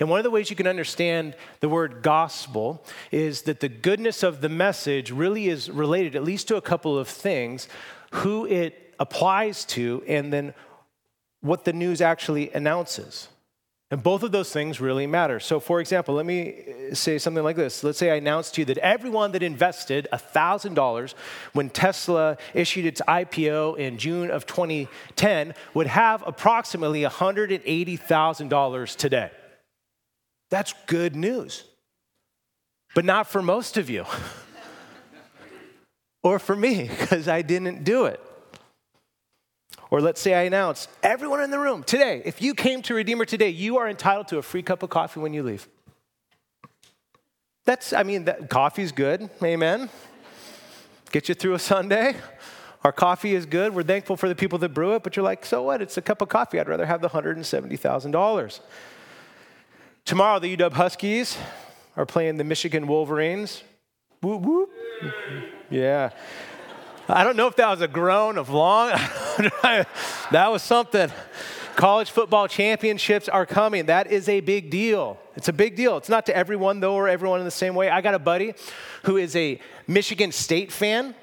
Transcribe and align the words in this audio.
And 0.00 0.08
one 0.08 0.18
of 0.18 0.24
the 0.24 0.30
ways 0.30 0.48
you 0.48 0.56
can 0.56 0.66
understand 0.66 1.36
the 1.60 1.68
word 1.68 2.02
gospel 2.02 2.82
is 3.12 3.42
that 3.42 3.60
the 3.60 3.68
goodness 3.68 4.22
of 4.22 4.40
the 4.40 4.48
message 4.48 5.10
really 5.10 5.48
is 5.48 5.70
related, 5.70 6.16
at 6.16 6.24
least 6.24 6.48
to 6.48 6.56
a 6.56 6.62
couple 6.62 6.98
of 6.98 7.06
things 7.06 7.68
who 8.12 8.46
it 8.46 8.94
applies 8.98 9.66
to, 9.66 10.02
and 10.08 10.32
then 10.32 10.54
what 11.42 11.66
the 11.66 11.74
news 11.74 12.00
actually 12.00 12.50
announces. 12.52 13.28
And 13.90 14.02
both 14.02 14.22
of 14.22 14.32
those 14.32 14.52
things 14.52 14.80
really 14.80 15.06
matter. 15.06 15.38
So, 15.40 15.60
for 15.60 15.80
example, 15.80 16.14
let 16.14 16.24
me 16.24 16.62
uh, 16.90 16.94
say 16.94 17.18
something 17.18 17.42
like 17.42 17.56
this. 17.56 17.82
Let's 17.82 17.98
say 17.98 18.10
I 18.10 18.14
announced 18.14 18.54
to 18.54 18.60
you 18.60 18.64
that 18.66 18.78
everyone 18.78 19.32
that 19.32 19.42
invested 19.42 20.06
$1,000 20.12 21.14
when 21.52 21.70
Tesla 21.70 22.36
issued 22.54 22.86
its 22.86 23.02
IPO 23.06 23.78
in 23.78 23.98
June 23.98 24.30
of 24.30 24.46
2010 24.46 25.54
would 25.74 25.88
have 25.88 26.22
approximately 26.24 27.02
$180,000 27.02 28.96
today. 28.96 29.30
That's 30.50 30.74
good 30.86 31.16
news. 31.16 31.64
But 32.94 33.04
not 33.04 33.28
for 33.28 33.40
most 33.40 33.76
of 33.76 33.88
you, 33.88 34.04
or 36.22 36.38
for 36.38 36.56
me, 36.56 36.88
because 36.88 37.28
I 37.28 37.42
didn't 37.42 37.84
do 37.84 38.06
it. 38.06 38.20
Or 39.90 40.00
let's 40.00 40.20
say 40.20 40.34
I 40.34 40.42
announce 40.42 40.88
everyone 41.02 41.40
in 41.40 41.50
the 41.50 41.58
room 41.58 41.82
today, 41.82 42.22
if 42.24 42.42
you 42.42 42.54
came 42.54 42.82
to 42.82 42.94
Redeemer 42.94 43.24
today, 43.24 43.48
you 43.48 43.78
are 43.78 43.88
entitled 43.88 44.28
to 44.28 44.38
a 44.38 44.42
free 44.42 44.62
cup 44.62 44.82
of 44.82 44.90
coffee 44.90 45.20
when 45.20 45.32
you 45.32 45.42
leave. 45.42 45.68
That's, 47.64 47.92
I 47.92 48.02
mean, 48.02 48.24
that, 48.24 48.50
coffee's 48.50 48.92
good, 48.92 49.30
amen. 49.42 49.88
Get 51.12 51.28
you 51.28 51.34
through 51.34 51.54
a 51.54 51.58
Sunday. 51.58 52.16
Our 52.82 52.92
coffee 52.92 53.34
is 53.34 53.46
good. 53.46 53.74
We're 53.74 53.82
thankful 53.82 54.16
for 54.16 54.28
the 54.28 54.34
people 54.34 54.58
that 54.60 54.70
brew 54.70 54.94
it, 54.94 55.02
but 55.02 55.14
you're 55.14 55.24
like, 55.24 55.44
so 55.44 55.62
what? 55.62 55.82
It's 55.82 55.96
a 55.96 56.02
cup 56.02 56.22
of 56.22 56.28
coffee. 56.28 56.58
I'd 56.58 56.68
rather 56.68 56.86
have 56.86 57.00
the 57.00 57.10
$170,000. 57.10 58.60
Tomorrow, 60.10 60.40
the 60.40 60.56
UW 60.56 60.72
Huskies 60.72 61.38
are 61.96 62.04
playing 62.04 62.36
the 62.36 62.42
Michigan 62.42 62.88
Wolverines. 62.88 63.62
Whoop, 64.20 64.42
whoop. 64.42 64.68
Yeah. 65.70 66.10
I 67.06 67.22
don't 67.22 67.36
know 67.36 67.46
if 67.46 67.54
that 67.54 67.70
was 67.70 67.80
a 67.80 67.86
groan 67.86 68.36
of 68.36 68.48
long. 68.48 68.88
that 69.62 70.48
was 70.50 70.64
something. 70.64 71.12
College 71.76 72.10
football 72.10 72.48
championships 72.48 73.28
are 73.28 73.46
coming. 73.46 73.86
That 73.86 74.10
is 74.10 74.28
a 74.28 74.40
big 74.40 74.68
deal. 74.68 75.16
It's 75.36 75.46
a 75.46 75.52
big 75.52 75.76
deal. 75.76 75.96
It's 75.96 76.08
not 76.08 76.26
to 76.26 76.36
everyone, 76.36 76.80
though, 76.80 76.96
or 76.96 77.08
everyone 77.08 77.38
in 77.38 77.44
the 77.44 77.52
same 77.52 77.76
way. 77.76 77.88
I 77.88 78.00
got 78.00 78.14
a 78.14 78.18
buddy 78.18 78.54
who 79.04 79.16
is 79.16 79.36
a 79.36 79.60
Michigan 79.86 80.32
State 80.32 80.72
fan. 80.72 81.14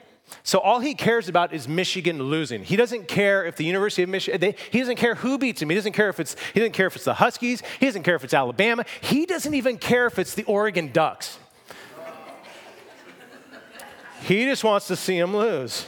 So 0.43 0.59
all 0.59 0.79
he 0.79 0.93
cares 0.93 1.29
about 1.29 1.53
is 1.53 1.67
Michigan 1.67 2.21
losing. 2.21 2.63
He 2.63 2.75
doesn't 2.75 3.07
care 3.07 3.45
if 3.45 3.55
the 3.55 3.65
University 3.65 4.03
of 4.03 4.09
Michigan, 4.09 4.53
he 4.71 4.79
doesn't 4.79 4.95
care 4.95 5.15
who 5.15 5.37
beats 5.37 5.61
him. 5.61 5.69
He 5.69 5.75
doesn't 5.75 5.93
care 5.93 6.09
if 6.09 6.19
it's 6.19 6.35
he 6.53 6.59
doesn't 6.59 6.73
care 6.73 6.87
if 6.87 6.95
it's 6.95 7.05
the 7.05 7.13
Huskies. 7.13 7.61
He 7.79 7.85
doesn't 7.85 8.03
care 8.03 8.15
if 8.15 8.23
it's 8.23 8.33
Alabama. 8.33 8.85
He 9.01 9.25
doesn't 9.25 9.53
even 9.53 9.77
care 9.77 10.05
if 10.05 10.19
it's 10.19 10.33
the 10.33 10.43
Oregon 10.43 10.91
Ducks. 10.91 11.39
He 14.21 14.45
just 14.45 14.63
wants 14.63 14.87
to 14.87 14.95
see 14.95 15.17
him 15.17 15.35
lose. 15.35 15.85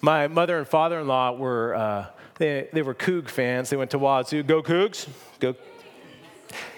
My 0.00 0.28
mother 0.28 0.58
and 0.58 0.66
father 0.66 1.00
in 1.00 1.06
law 1.06 1.32
were, 1.32 1.74
uh, 1.74 2.06
they, 2.38 2.68
they 2.72 2.82
were 2.82 2.94
Coug 2.94 3.28
fans. 3.28 3.70
They 3.70 3.76
went 3.76 3.90
to 3.92 3.98
Wazoo. 3.98 4.42
Go 4.42 4.62
Cougs. 4.62 5.08
Go. 5.40 5.54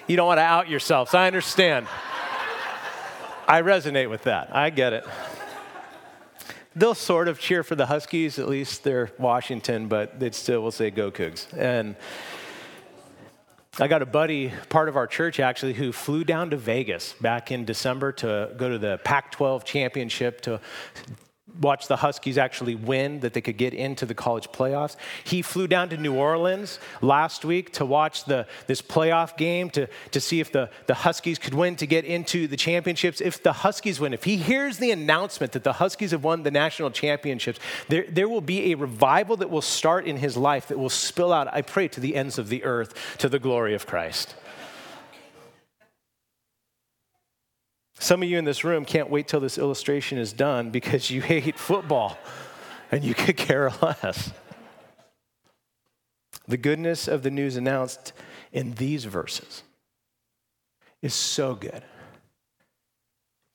You 0.06 0.16
don't 0.16 0.26
want 0.26 0.38
to 0.38 0.42
out 0.42 0.68
yourselves. 0.68 1.14
I 1.14 1.26
understand. 1.26 1.86
I 3.48 3.62
resonate 3.62 4.10
with 4.10 4.24
that. 4.24 4.54
I 4.54 4.70
get 4.70 4.92
it. 4.92 5.04
They'll 6.76 6.94
sort 6.94 7.28
of 7.28 7.40
cheer 7.40 7.62
for 7.62 7.74
the 7.74 7.86
Huskies, 7.86 8.38
at 8.38 8.50
least 8.50 8.84
they're 8.84 9.10
Washington, 9.18 9.88
but 9.88 10.20
they 10.20 10.30
still 10.32 10.60
will 10.60 10.70
say 10.70 10.90
go 10.90 11.10
Cougs. 11.10 11.46
And 11.56 11.96
I 13.80 13.88
got 13.88 14.02
a 14.02 14.06
buddy, 14.06 14.52
part 14.68 14.90
of 14.90 14.96
our 14.96 15.06
church 15.06 15.40
actually, 15.40 15.72
who 15.72 15.90
flew 15.90 16.22
down 16.22 16.50
to 16.50 16.58
Vegas 16.58 17.14
back 17.14 17.50
in 17.50 17.64
December 17.64 18.12
to 18.12 18.52
go 18.58 18.68
to 18.68 18.76
the 18.78 18.98
Pac 19.04 19.32
12 19.32 19.64
championship 19.64 20.42
to 20.42 20.60
watch 21.60 21.88
the 21.88 21.96
Huskies 21.96 22.38
actually 22.38 22.74
win, 22.74 23.20
that 23.20 23.32
they 23.32 23.40
could 23.40 23.56
get 23.56 23.74
into 23.74 24.06
the 24.06 24.14
college 24.14 24.48
playoffs. 24.48 24.96
He 25.24 25.42
flew 25.42 25.66
down 25.66 25.88
to 25.90 25.96
New 25.96 26.14
Orleans 26.14 26.78
last 27.00 27.44
week 27.44 27.72
to 27.74 27.86
watch 27.86 28.24
the, 28.24 28.46
this 28.66 28.82
playoff 28.82 29.36
game 29.36 29.70
to, 29.70 29.88
to 30.10 30.20
see 30.20 30.40
if 30.40 30.52
the, 30.52 30.70
the 30.86 30.94
Huskies 30.94 31.38
could 31.38 31.54
win 31.54 31.76
to 31.76 31.86
get 31.86 32.04
into 32.04 32.46
the 32.46 32.56
championships. 32.56 33.20
If 33.20 33.42
the 33.42 33.52
Huskies 33.52 34.00
win, 34.00 34.12
if 34.12 34.24
he 34.24 34.36
hears 34.36 34.78
the 34.78 34.90
announcement 34.90 35.52
that 35.52 35.64
the 35.64 35.74
Huskies 35.74 36.10
have 36.10 36.24
won 36.24 36.42
the 36.42 36.50
national 36.50 36.90
championships, 36.90 37.58
there, 37.88 38.04
there 38.08 38.28
will 38.28 38.40
be 38.40 38.72
a 38.72 38.76
revival 38.76 39.36
that 39.38 39.50
will 39.50 39.62
start 39.62 40.06
in 40.06 40.16
his 40.16 40.36
life 40.36 40.68
that 40.68 40.78
will 40.78 40.90
spill 40.90 41.32
out, 41.32 41.48
I 41.52 41.62
pray, 41.62 41.88
to 41.88 42.00
the 42.00 42.16
ends 42.16 42.38
of 42.38 42.48
the 42.48 42.64
earth 42.64 43.16
to 43.18 43.28
the 43.28 43.38
glory 43.38 43.74
of 43.74 43.86
Christ. 43.86 44.34
Some 47.98 48.22
of 48.22 48.28
you 48.28 48.38
in 48.38 48.44
this 48.44 48.64
room 48.64 48.84
can't 48.84 49.10
wait 49.10 49.26
till 49.26 49.40
this 49.40 49.58
illustration 49.58 50.18
is 50.18 50.32
done 50.32 50.70
because 50.70 51.10
you 51.10 51.20
hate 51.22 51.58
football 51.58 52.18
and 52.90 53.02
you 53.02 53.14
could 53.14 53.36
care 53.36 53.70
less. 53.82 54.32
The 56.48 56.56
goodness 56.56 57.08
of 57.08 57.22
the 57.22 57.30
news 57.30 57.56
announced 57.56 58.12
in 58.52 58.74
these 58.74 59.04
verses 59.04 59.62
is 61.02 61.14
so 61.14 61.54
good 61.54 61.82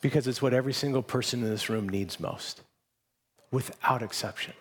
because 0.02 0.28
it's 0.28 0.42
what 0.42 0.54
every 0.54 0.74
single 0.74 1.04
person 1.04 1.44
in 1.44 1.50
this 1.50 1.70
room 1.70 1.88
needs 1.88 2.20
most, 2.20 2.62
without 3.52 4.02
exception. 4.02 4.54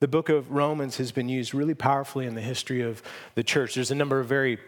The 0.00 0.08
book 0.08 0.28
of 0.28 0.52
Romans 0.52 0.96
has 0.98 1.10
been 1.10 1.28
used 1.28 1.52
really 1.52 1.74
powerfully 1.74 2.26
in 2.26 2.34
the 2.34 2.40
history 2.40 2.82
of 2.82 3.02
the 3.34 3.42
church. 3.42 3.74
There's 3.74 3.90
a 3.90 3.96
number 3.96 4.20
of 4.20 4.28
very 4.28 4.58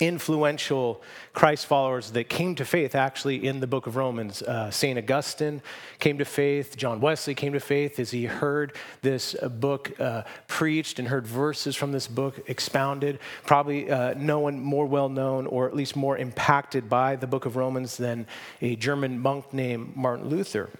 influential 0.00 1.02
Christ 1.34 1.66
followers 1.66 2.12
that 2.12 2.24
came 2.30 2.54
to 2.54 2.64
faith 2.64 2.94
actually 2.94 3.46
in 3.46 3.60
the 3.60 3.66
book 3.66 3.86
of 3.86 3.94
Romans. 3.94 4.40
Uh, 4.40 4.70
St. 4.70 4.98
Augustine 4.98 5.60
came 5.98 6.16
to 6.18 6.24
faith, 6.24 6.76
John 6.76 7.00
Wesley 7.00 7.34
came 7.34 7.52
to 7.52 7.60
faith 7.60 7.98
as 8.00 8.10
he 8.10 8.24
heard 8.24 8.74
this 9.02 9.36
uh, 9.40 9.48
book 9.48 9.92
uh, 10.00 10.22
preached 10.48 10.98
and 10.98 11.08
heard 11.08 11.26
verses 11.26 11.76
from 11.76 11.92
this 11.92 12.08
book 12.08 12.42
expounded. 12.48 13.18
Probably 13.44 13.90
uh, 13.90 14.14
no 14.16 14.40
one 14.40 14.60
more 14.60 14.86
well 14.86 15.10
known 15.10 15.46
or 15.46 15.68
at 15.68 15.76
least 15.76 15.94
more 15.94 16.16
impacted 16.16 16.88
by 16.88 17.16
the 17.16 17.26
book 17.26 17.44
of 17.44 17.56
Romans 17.56 17.98
than 17.98 18.26
a 18.62 18.76
German 18.76 19.18
monk 19.18 19.52
named 19.52 19.94
Martin 19.94 20.28
Luther. 20.30 20.70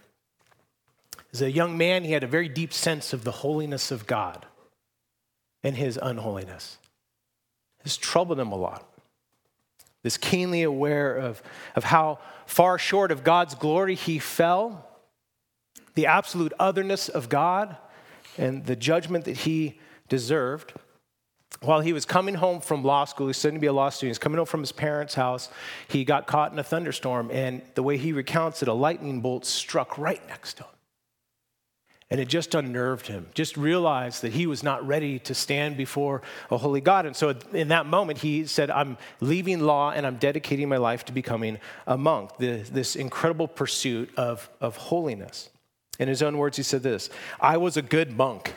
As 1.34 1.42
a 1.42 1.50
young 1.50 1.76
man, 1.76 2.04
he 2.04 2.12
had 2.12 2.24
a 2.24 2.26
very 2.26 2.48
deep 2.48 2.72
sense 2.72 3.12
of 3.12 3.24
the 3.24 3.30
holiness 3.30 3.90
of 3.90 4.06
God 4.06 4.46
and 5.62 5.76
his 5.76 5.98
unholiness. 6.00 6.78
This 7.84 7.96
troubled 7.96 8.38
him 8.38 8.52
a 8.52 8.56
lot 8.56 8.91
this 10.02 10.16
keenly 10.16 10.62
aware 10.62 11.16
of, 11.16 11.42
of 11.76 11.84
how 11.84 12.18
far 12.46 12.78
short 12.78 13.10
of 13.10 13.24
God's 13.24 13.54
glory 13.54 13.94
he 13.94 14.18
fell, 14.18 14.88
the 15.94 16.06
absolute 16.06 16.52
otherness 16.58 17.08
of 17.08 17.28
God, 17.28 17.76
and 18.36 18.64
the 18.66 18.76
judgment 18.76 19.24
that 19.26 19.38
he 19.38 19.78
deserved. 20.08 20.72
While 21.60 21.80
he 21.80 21.92
was 21.92 22.04
coming 22.04 22.34
home 22.34 22.60
from 22.60 22.82
law 22.82 23.04
school, 23.04 23.28
he's 23.28 23.36
studying 23.36 23.58
to 23.58 23.60
be 23.60 23.66
a 23.68 23.72
law 23.72 23.90
student, 23.90 24.10
he's 24.10 24.18
coming 24.18 24.38
home 24.38 24.46
from 24.46 24.60
his 24.60 24.72
parents' 24.72 25.14
house, 25.14 25.48
he 25.86 26.04
got 26.04 26.26
caught 26.26 26.52
in 26.52 26.58
a 26.58 26.64
thunderstorm, 26.64 27.30
and 27.30 27.62
the 27.74 27.82
way 27.82 27.96
he 27.96 28.12
recounts 28.12 28.62
it, 28.62 28.68
a 28.68 28.72
lightning 28.72 29.20
bolt 29.20 29.44
struck 29.44 29.98
right 29.98 30.26
next 30.28 30.54
to 30.54 30.64
him. 30.64 30.70
And 32.12 32.20
it 32.20 32.28
just 32.28 32.54
unnerved 32.54 33.06
him. 33.06 33.26
Just 33.32 33.56
realized 33.56 34.20
that 34.20 34.34
he 34.34 34.46
was 34.46 34.62
not 34.62 34.86
ready 34.86 35.18
to 35.20 35.34
stand 35.34 35.78
before 35.78 36.20
a 36.50 36.58
holy 36.58 36.82
God. 36.82 37.06
And 37.06 37.16
so 37.16 37.34
in 37.54 37.68
that 37.68 37.86
moment, 37.86 38.18
he 38.18 38.44
said, 38.44 38.70
I'm 38.70 38.98
leaving 39.20 39.60
law 39.60 39.92
and 39.92 40.06
I'm 40.06 40.16
dedicating 40.16 40.68
my 40.68 40.76
life 40.76 41.06
to 41.06 41.12
becoming 41.12 41.56
a 41.86 41.96
monk, 41.96 42.36
this 42.36 42.96
incredible 42.96 43.48
pursuit 43.48 44.10
of, 44.18 44.50
of 44.60 44.76
holiness. 44.76 45.48
In 45.98 46.06
his 46.06 46.22
own 46.22 46.36
words, 46.36 46.58
he 46.58 46.62
said 46.62 46.82
this 46.82 47.08
I 47.40 47.56
was 47.56 47.78
a 47.78 47.82
good 47.82 48.14
monk. 48.14 48.56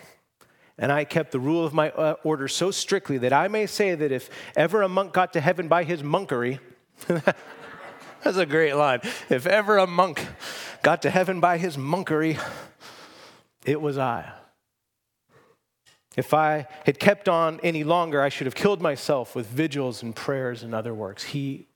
And 0.77 0.91
I 0.91 1.05
kept 1.05 1.31
the 1.31 1.39
rule 1.39 1.65
of 1.65 1.73
my 1.73 1.91
uh, 1.91 2.15
order 2.25 2.49
so 2.49 2.71
strictly 2.71 3.19
that 3.19 3.31
I 3.31 3.47
may 3.47 3.67
say 3.67 3.95
that 3.95 4.11
if 4.11 4.29
ever 4.57 4.81
a 4.81 4.89
monk 4.89 5.13
got 5.13 5.31
to 5.31 5.39
heaven 5.39 5.69
by 5.69 5.85
his 5.85 6.03
monkery, 6.03 6.59
that's 8.21 8.37
a 8.37 8.45
great 8.45 8.73
line. 8.73 8.99
If 9.29 9.47
ever 9.47 9.77
a 9.77 9.87
monk 9.87 10.27
got 10.83 11.03
to 11.03 11.09
heaven 11.09 11.39
by 11.39 11.57
his 11.57 11.77
monkery, 11.77 12.37
it 13.65 13.81
was 13.81 13.97
I. 13.97 14.31
If 16.15 16.33
I 16.33 16.67
had 16.85 16.97
kept 16.97 17.27
on 17.27 17.59
any 17.61 17.83
longer, 17.83 18.21
I 18.21 18.29
should 18.29 18.47
have 18.47 18.55
killed 18.55 18.81
myself 18.81 19.35
with 19.35 19.47
vigils 19.47 20.01
and 20.01 20.15
prayers 20.15 20.63
and 20.63 20.73
other 20.73 20.93
works. 20.93 21.23
He 21.23 21.67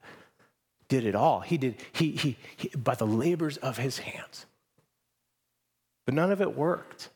did 0.87 1.05
it 1.05 1.13
all. 1.15 1.41
He 1.41 1.57
did, 1.57 1.75
he, 1.91 2.11
he, 2.11 2.37
he, 2.55 2.69
by 2.69 2.95
the 2.95 3.05
labors 3.05 3.57
of 3.57 3.77
his 3.77 3.99
hands. 3.99 4.45
But 6.05 6.15
none 6.15 6.31
of 6.31 6.41
it 6.41 6.55
worked. 6.55 7.09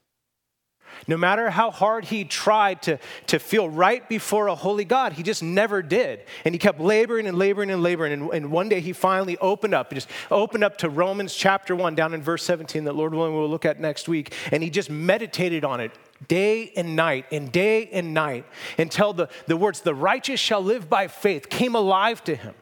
No 1.08 1.18
matter 1.18 1.50
how 1.50 1.72
hard 1.72 2.06
he 2.06 2.24
tried 2.24 2.82
to, 2.84 3.00
to 3.28 3.40
feel 3.40 3.70
right 3.70 4.08
before 4.08 4.48
a 4.48 4.56
holy 4.56 4.86
God, 4.86 5.14
he 5.14 5.24
just 5.24 5.44
never 5.44 5.82
did. 5.82 6.22
And 6.46 6.56
he 6.56 6.60
kept 6.60 6.80
laboring 6.80 7.28
and 7.28 7.38
laboring 7.38 7.70
and 7.70 7.84
laboring. 7.84 8.14
And, 8.14 8.30
and 8.32 8.52
one 8.52 8.70
day 8.70 8.80
he 8.80 8.94
finally 8.94 9.38
opened 9.40 9.74
up, 9.74 9.94
just 9.94 10.10
opened 10.32 10.64
up 10.64 10.78
to 10.80 10.90
Romans 10.90 11.34
chapter 11.36 11.76
1, 11.76 11.96
down 11.96 12.14
in 12.14 12.22
verse 12.22 12.44
17, 12.44 12.86
that 12.86 12.96
Lord 12.96 13.14
willing 13.14 13.34
we'll 13.34 13.50
look 13.50 13.66
at 13.66 13.80
next 13.80 14.08
week. 14.08 14.34
And 14.52 14.64
he 14.64 14.70
just 14.70 14.90
meditated 14.90 15.66
on 15.66 15.80
it 15.80 15.92
day 16.28 16.72
and 16.76 16.96
night 16.96 17.26
and 17.32 17.52
day 17.52 17.90
and 17.92 18.14
night 18.14 18.46
until 18.78 19.14
the, 19.14 19.30
the 19.48 19.58
words, 19.58 19.82
the 19.82 19.96
righteous 19.96 20.40
shall 20.40 20.62
live 20.62 20.90
by 20.90 21.08
faith, 21.08 21.50
came 21.50 21.76
alive 21.76 22.24
to 22.26 22.36
him. 22.36 22.56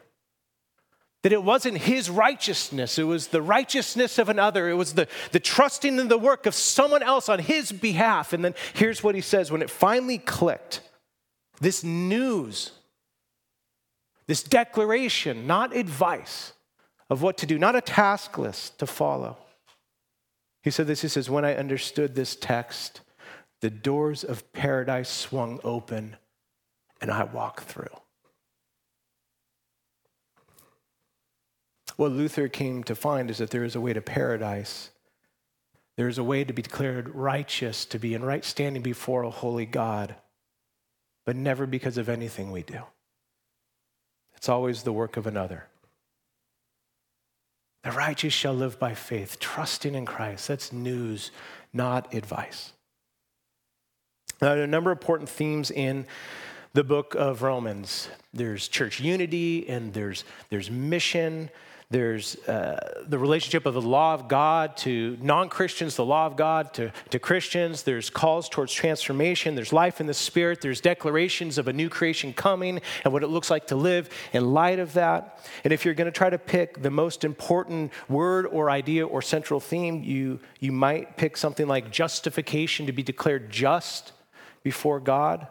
That 1.22 1.32
it 1.32 1.44
wasn't 1.44 1.78
his 1.78 2.10
righteousness, 2.10 2.98
it 2.98 3.04
was 3.04 3.28
the 3.28 3.42
righteousness 3.42 4.18
of 4.18 4.28
another. 4.28 4.68
It 4.68 4.74
was 4.74 4.94
the, 4.94 5.06
the 5.30 5.40
trusting 5.40 5.98
in 5.98 6.08
the 6.08 6.18
work 6.18 6.46
of 6.46 6.54
someone 6.54 7.02
else 7.02 7.28
on 7.28 7.38
his 7.38 7.70
behalf. 7.70 8.32
And 8.32 8.44
then 8.44 8.54
here's 8.74 9.04
what 9.04 9.14
he 9.14 9.20
says 9.20 9.50
when 9.52 9.62
it 9.62 9.70
finally 9.70 10.18
clicked 10.18 10.80
this 11.60 11.84
news, 11.84 12.72
this 14.26 14.42
declaration, 14.42 15.46
not 15.46 15.76
advice 15.76 16.52
of 17.08 17.22
what 17.22 17.38
to 17.38 17.46
do, 17.46 17.56
not 17.58 17.76
a 17.76 17.80
task 17.80 18.36
list 18.36 18.78
to 18.80 18.86
follow. 18.86 19.36
He 20.62 20.70
said 20.70 20.86
this 20.86 21.02
He 21.02 21.08
says, 21.08 21.30
When 21.30 21.44
I 21.44 21.54
understood 21.54 22.14
this 22.14 22.34
text, 22.34 23.00
the 23.60 23.70
doors 23.70 24.24
of 24.24 24.52
paradise 24.52 25.08
swung 25.08 25.60
open 25.62 26.16
and 27.00 27.10
I 27.10 27.24
walked 27.24 27.64
through. 27.64 27.86
What 31.96 32.12
Luther 32.12 32.48
came 32.48 32.84
to 32.84 32.94
find 32.94 33.30
is 33.30 33.38
that 33.38 33.50
there 33.50 33.64
is 33.64 33.76
a 33.76 33.80
way 33.80 33.92
to 33.92 34.00
paradise. 34.00 34.90
There 35.96 36.08
is 36.08 36.18
a 36.18 36.24
way 36.24 36.44
to 36.44 36.52
be 36.52 36.62
declared 36.62 37.14
righteous, 37.14 37.84
to 37.86 37.98
be 37.98 38.14
in 38.14 38.24
right 38.24 38.44
standing 38.44 38.82
before 38.82 39.22
a 39.22 39.30
holy 39.30 39.66
God, 39.66 40.14
but 41.26 41.36
never 41.36 41.66
because 41.66 41.98
of 41.98 42.08
anything 42.08 42.50
we 42.50 42.62
do. 42.62 42.80
It's 44.34 44.48
always 44.48 44.82
the 44.82 44.92
work 44.92 45.16
of 45.16 45.26
another. 45.26 45.66
The 47.84 47.92
righteous 47.92 48.32
shall 48.32 48.54
live 48.54 48.78
by 48.78 48.94
faith, 48.94 49.38
trusting 49.38 49.94
in 49.94 50.06
Christ. 50.06 50.48
That's 50.48 50.72
news, 50.72 51.30
not 51.72 52.14
advice. 52.14 52.72
Now, 54.40 54.50
there 54.54 54.60
are 54.60 54.64
a 54.64 54.68
number 54.68 54.90
of 54.90 54.98
important 54.98 55.28
themes 55.28 55.70
in 55.70 56.06
the 56.74 56.84
book 56.84 57.14
of 57.14 57.42
Romans. 57.42 58.08
There's 58.32 58.66
church 58.68 59.00
unity 59.00 59.68
and 59.68 59.92
there's, 59.92 60.24
there's 60.48 60.70
mission, 60.70 61.50
there's 61.90 62.36
uh, 62.48 63.02
the 63.06 63.18
relationship 63.18 63.66
of 63.66 63.74
the 63.74 63.82
law 63.82 64.14
of 64.14 64.26
God 64.26 64.78
to 64.78 65.18
non 65.20 65.50
Christians, 65.50 65.96
the 65.96 66.04
law 66.06 66.24
of 66.24 66.36
God 66.36 66.72
to, 66.74 66.90
to 67.10 67.18
Christians. 67.18 67.82
There's 67.82 68.08
calls 68.08 68.48
towards 68.48 68.72
transformation. 68.72 69.54
There's 69.54 69.74
life 69.74 70.00
in 70.00 70.06
the 70.06 70.14
Spirit. 70.14 70.62
There's 70.62 70.80
declarations 70.80 71.58
of 71.58 71.68
a 71.68 71.72
new 71.74 71.90
creation 71.90 72.32
coming 72.32 72.80
and 73.04 73.12
what 73.12 73.22
it 73.22 73.26
looks 73.26 73.50
like 73.50 73.66
to 73.66 73.76
live 73.76 74.08
in 74.32 74.54
light 74.54 74.78
of 74.78 74.94
that. 74.94 75.46
And 75.64 75.74
if 75.74 75.84
you're 75.84 75.92
going 75.92 76.06
to 76.06 76.18
try 76.18 76.30
to 76.30 76.38
pick 76.38 76.80
the 76.80 76.90
most 76.90 77.24
important 77.24 77.92
word 78.08 78.46
or 78.46 78.70
idea 78.70 79.06
or 79.06 79.20
central 79.20 79.60
theme, 79.60 80.02
you, 80.02 80.40
you 80.60 80.72
might 80.72 81.18
pick 81.18 81.36
something 81.36 81.68
like 81.68 81.90
justification 81.90 82.86
to 82.86 82.92
be 82.92 83.02
declared 83.02 83.50
just 83.50 84.12
before 84.62 84.98
God. 84.98 85.46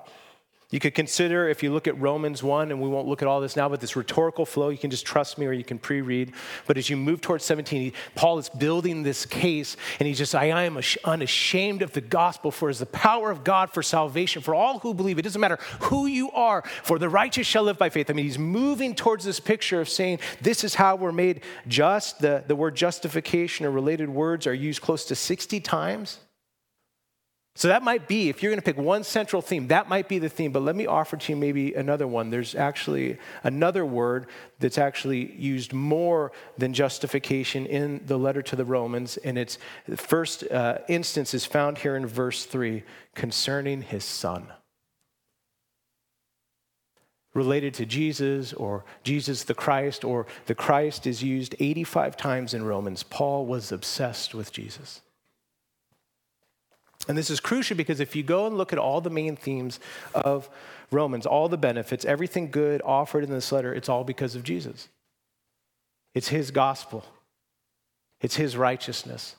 You 0.71 0.79
could 0.79 0.95
consider, 0.95 1.49
if 1.49 1.61
you 1.63 1.73
look 1.73 1.85
at 1.85 1.99
Romans 1.99 2.41
1, 2.41 2.71
and 2.71 2.81
we 2.81 2.87
won't 2.87 3.05
look 3.05 3.21
at 3.21 3.27
all 3.27 3.41
this 3.41 3.57
now, 3.57 3.67
but 3.67 3.81
this 3.81 3.97
rhetorical 3.97 4.45
flow, 4.45 4.69
you 4.69 4.77
can 4.77 4.89
just 4.89 5.05
trust 5.05 5.37
me 5.37 5.45
or 5.45 5.51
you 5.51 5.65
can 5.65 5.77
pre 5.77 5.99
read. 5.99 6.31
But 6.65 6.77
as 6.77 6.89
you 6.89 6.95
move 6.95 7.19
towards 7.19 7.43
17, 7.43 7.91
Paul 8.15 8.39
is 8.39 8.47
building 8.47 9.03
this 9.03 9.25
case, 9.25 9.75
and 9.99 10.07
he's 10.07 10.17
just, 10.17 10.33
I 10.33 10.45
am 10.45 10.79
unashamed 11.03 11.81
of 11.81 11.91
the 11.91 11.99
gospel, 11.99 12.51
for 12.51 12.69
it 12.69 12.71
is 12.71 12.79
the 12.79 12.85
power 12.85 13.29
of 13.29 13.43
God 13.43 13.71
for 13.73 13.83
salvation 13.83 14.41
for 14.41 14.55
all 14.55 14.79
who 14.79 14.93
believe. 14.93 15.19
It 15.19 15.23
doesn't 15.23 15.41
matter 15.41 15.59
who 15.81 16.05
you 16.05 16.31
are, 16.31 16.63
for 16.83 16.97
the 16.97 17.09
righteous 17.09 17.45
shall 17.45 17.63
live 17.63 17.77
by 17.77 17.89
faith. 17.89 18.09
I 18.09 18.13
mean, 18.13 18.25
he's 18.25 18.39
moving 18.39 18.95
towards 18.95 19.25
this 19.25 19.41
picture 19.41 19.81
of 19.81 19.89
saying, 19.89 20.19
this 20.39 20.63
is 20.63 20.75
how 20.75 20.95
we're 20.95 21.11
made 21.11 21.41
just. 21.67 22.19
The, 22.19 22.45
the 22.47 22.55
word 22.55 22.75
justification 22.75 23.65
or 23.65 23.71
related 23.71 24.09
words 24.09 24.47
are 24.47 24.53
used 24.53 24.81
close 24.81 25.03
to 25.05 25.15
60 25.15 25.59
times 25.59 26.19
so 27.53 27.67
that 27.67 27.83
might 27.83 28.07
be, 28.07 28.29
if 28.29 28.41
you're 28.41 28.51
going 28.51 28.61
to 28.61 28.65
pick 28.65 28.77
one 28.77 29.03
central 29.03 29.41
theme, 29.41 29.67
that 29.67 29.89
might 29.89 30.07
be 30.07 30.19
the 30.19 30.29
theme. 30.29 30.53
But 30.53 30.61
let 30.61 30.75
me 30.75 30.87
offer 30.87 31.17
to 31.17 31.33
you 31.33 31.35
maybe 31.35 31.73
another 31.73 32.07
one. 32.07 32.29
There's 32.29 32.55
actually 32.55 33.17
another 33.43 33.85
word 33.85 34.27
that's 34.59 34.77
actually 34.77 35.33
used 35.33 35.73
more 35.73 36.31
than 36.57 36.73
justification 36.73 37.65
in 37.65 38.01
the 38.05 38.17
letter 38.17 38.41
to 38.41 38.55
the 38.55 38.63
Romans. 38.63 39.17
And 39.17 39.37
its 39.37 39.57
first 39.97 40.49
uh, 40.49 40.77
instance 40.87 41.33
is 41.33 41.45
found 41.45 41.79
here 41.79 41.97
in 41.97 42.05
verse 42.05 42.45
3 42.45 42.83
concerning 43.15 43.81
his 43.81 44.05
son. 44.05 44.47
Related 47.33 47.73
to 47.75 47.85
Jesus 47.85 48.53
or 48.53 48.85
Jesus 49.03 49.43
the 49.43 49.53
Christ, 49.53 50.03
or 50.05 50.25
the 50.45 50.55
Christ 50.55 51.05
is 51.05 51.21
used 51.21 51.55
85 51.59 52.15
times 52.15 52.53
in 52.53 52.63
Romans. 52.63 53.03
Paul 53.03 53.45
was 53.45 53.73
obsessed 53.73 54.33
with 54.33 54.53
Jesus. 54.53 55.01
And 57.07 57.17
this 57.17 57.29
is 57.29 57.39
crucial 57.39 57.75
because 57.75 57.99
if 57.99 58.15
you 58.15 58.23
go 58.23 58.45
and 58.45 58.57
look 58.57 58.73
at 58.73 58.79
all 58.79 59.01
the 59.01 59.09
main 59.09 59.35
themes 59.35 59.79
of 60.13 60.49
Romans, 60.91 61.25
all 61.25 61.49
the 61.49 61.57
benefits, 61.57 62.05
everything 62.05 62.51
good 62.51 62.81
offered 62.83 63.23
in 63.23 63.31
this 63.31 63.51
letter, 63.51 63.73
it's 63.73 63.89
all 63.89 64.03
because 64.03 64.35
of 64.35 64.43
Jesus. 64.43 64.87
It's 66.13 66.27
his 66.27 66.51
gospel, 66.51 67.05
it's 68.19 68.35
his 68.35 68.57
righteousness. 68.57 69.35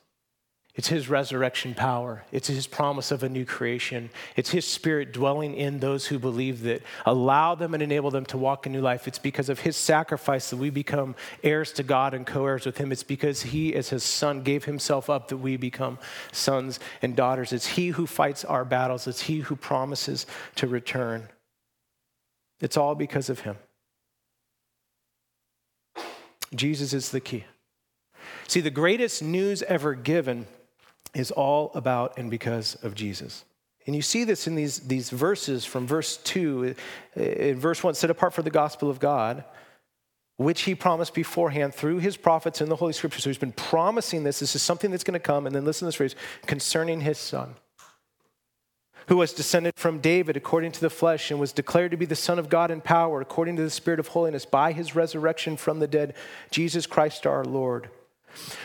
It's 0.75 0.89
his 0.89 1.11
resurrection 1.11 1.75
power. 1.75 2.25
It's 2.33 2.49
his 2.49 2.67
promise 2.67 3.11
of 3.11 3.23
a 3.23 3.29
new 3.29 3.45
creation. 3.45 4.09
It's 4.37 4.51
his 4.51 4.67
spirit 4.67 5.13
dwelling 5.13 5.55
in 5.55 5.81
those 5.81 6.07
who 6.07 6.19
believe 6.19 6.63
that 6.63 6.83
allow 7.05 7.55
them 7.55 7.75
and 7.75 7.83
enable 7.83 8.11
them 8.11 8.25
to 8.27 8.39
walk 8.39 8.65
in 8.65 8.73
new 8.73 8.81
life. 8.81 9.07
It's 9.07 9.19
because 9.19 9.51
of 9.51 9.61
his 9.61 9.77
sacrifice 9.77 10.49
that 10.49 10.57
we 10.57 10.71
become 10.71 11.15
heirs 11.43 11.73
to 11.73 11.83
God 11.83 12.15
and 12.15 12.27
co 12.27 12.47
heirs 12.47 12.65
with 12.65 12.79
him. 12.79 12.91
It's 12.91 13.03
because 13.03 13.43
he, 13.43 13.75
as 13.75 13.91
his 13.91 14.03
son, 14.03 14.43
gave 14.43 14.65
himself 14.65 15.11
up 15.11 15.29
that 15.29 15.37
we 15.37 15.59
become 15.59 15.99
sons 16.33 16.81
and 17.03 17.15
daughters. 17.15 17.53
It's 17.53 17.67
he 17.67 17.89
who 17.89 18.07
fights 18.07 18.43
our 18.43 18.65
battles, 18.65 19.07
it's 19.07 19.23
he 19.23 19.41
who 19.41 19.57
promises 19.57 20.25
to 20.55 20.67
return. 20.67 21.29
It's 22.63 22.79
all 22.79 22.95
because 22.95 23.29
of 23.29 23.41
him. 23.41 23.59
Jesus 26.55 26.95
is 26.95 27.11
the 27.11 27.21
key. 27.21 27.45
See, 28.49 28.61
the 28.61 28.71
greatest 28.71 29.23
news 29.23 29.63
ever 29.65 29.95
given 29.95 30.47
is 31.14 31.31
all 31.31 31.70
about 31.75 32.19
and 32.19 32.31
because 32.31 32.75
of 32.82 32.94
Jesus. 32.94 33.44
And 33.87 33.97
you 33.97 34.03
see 34.03 34.25
this 34.25 34.47
in 34.47 34.55
these, 34.55 34.81
these 34.81 35.11
verses 35.11 35.64
from 35.64 35.87
verse 35.87 36.17
2. 36.19 36.75
Uh, 37.17 37.20
in 37.20 37.59
verse 37.59 37.82
1, 37.82 37.94
set 37.94 38.11
apart 38.11 38.32
for 38.32 38.43
the 38.43 38.50
gospel 38.50 38.88
of 38.88 39.00
God, 39.00 39.44
which 40.37 40.62
he 40.62 40.75
promised 40.75 41.14
beforehand 41.14 41.75
through 41.75 41.99
his 41.99 42.17
prophets 42.17 42.61
in 42.61 42.69
the 42.69 42.76
Holy 42.76 42.93
Scripture. 42.93 43.20
So 43.20 43.29
he's 43.29 43.38
been 43.38 43.53
promising 43.53 44.25
this. 44.25 44.38
This 44.38 44.55
is 44.55 44.62
something 44.62 44.91
that's 44.91 45.05
going 45.05 45.14
to 45.14 45.20
come. 45.20 45.47
And 45.47 45.55
then 45.55 45.64
listen 45.64 45.81
to 45.81 45.87
this 45.87 45.97
phrase 45.97 46.14
concerning 46.47 47.00
his 47.00 47.19
son, 47.19 47.56
who 49.08 49.17
was 49.17 49.32
descended 49.32 49.75
from 49.76 49.99
David 49.99 50.37
according 50.37 50.73
to 50.73 50.81
the 50.81 50.91
flesh 50.91 51.31
and 51.31 51.41
was 51.41 51.53
declared 51.53 51.91
to 51.91 51.97
be 51.97 52.06
the 52.06 52.15
Son 52.15 52.38
of 52.38 52.49
God 52.49 52.70
in 52.70 52.81
power 52.81 53.20
according 53.20 53.56
to 53.56 53.62
the 53.62 53.70
Spirit 53.70 53.99
of 53.99 54.08
holiness 54.08 54.47
by 54.47 54.73
his 54.73 54.94
resurrection 54.94 55.56
from 55.56 55.81
the 55.81 55.89
dead, 55.89 56.15
Jesus 56.53 56.87
Christ 56.87 57.27
our 57.27 57.44
Lord 57.44 57.91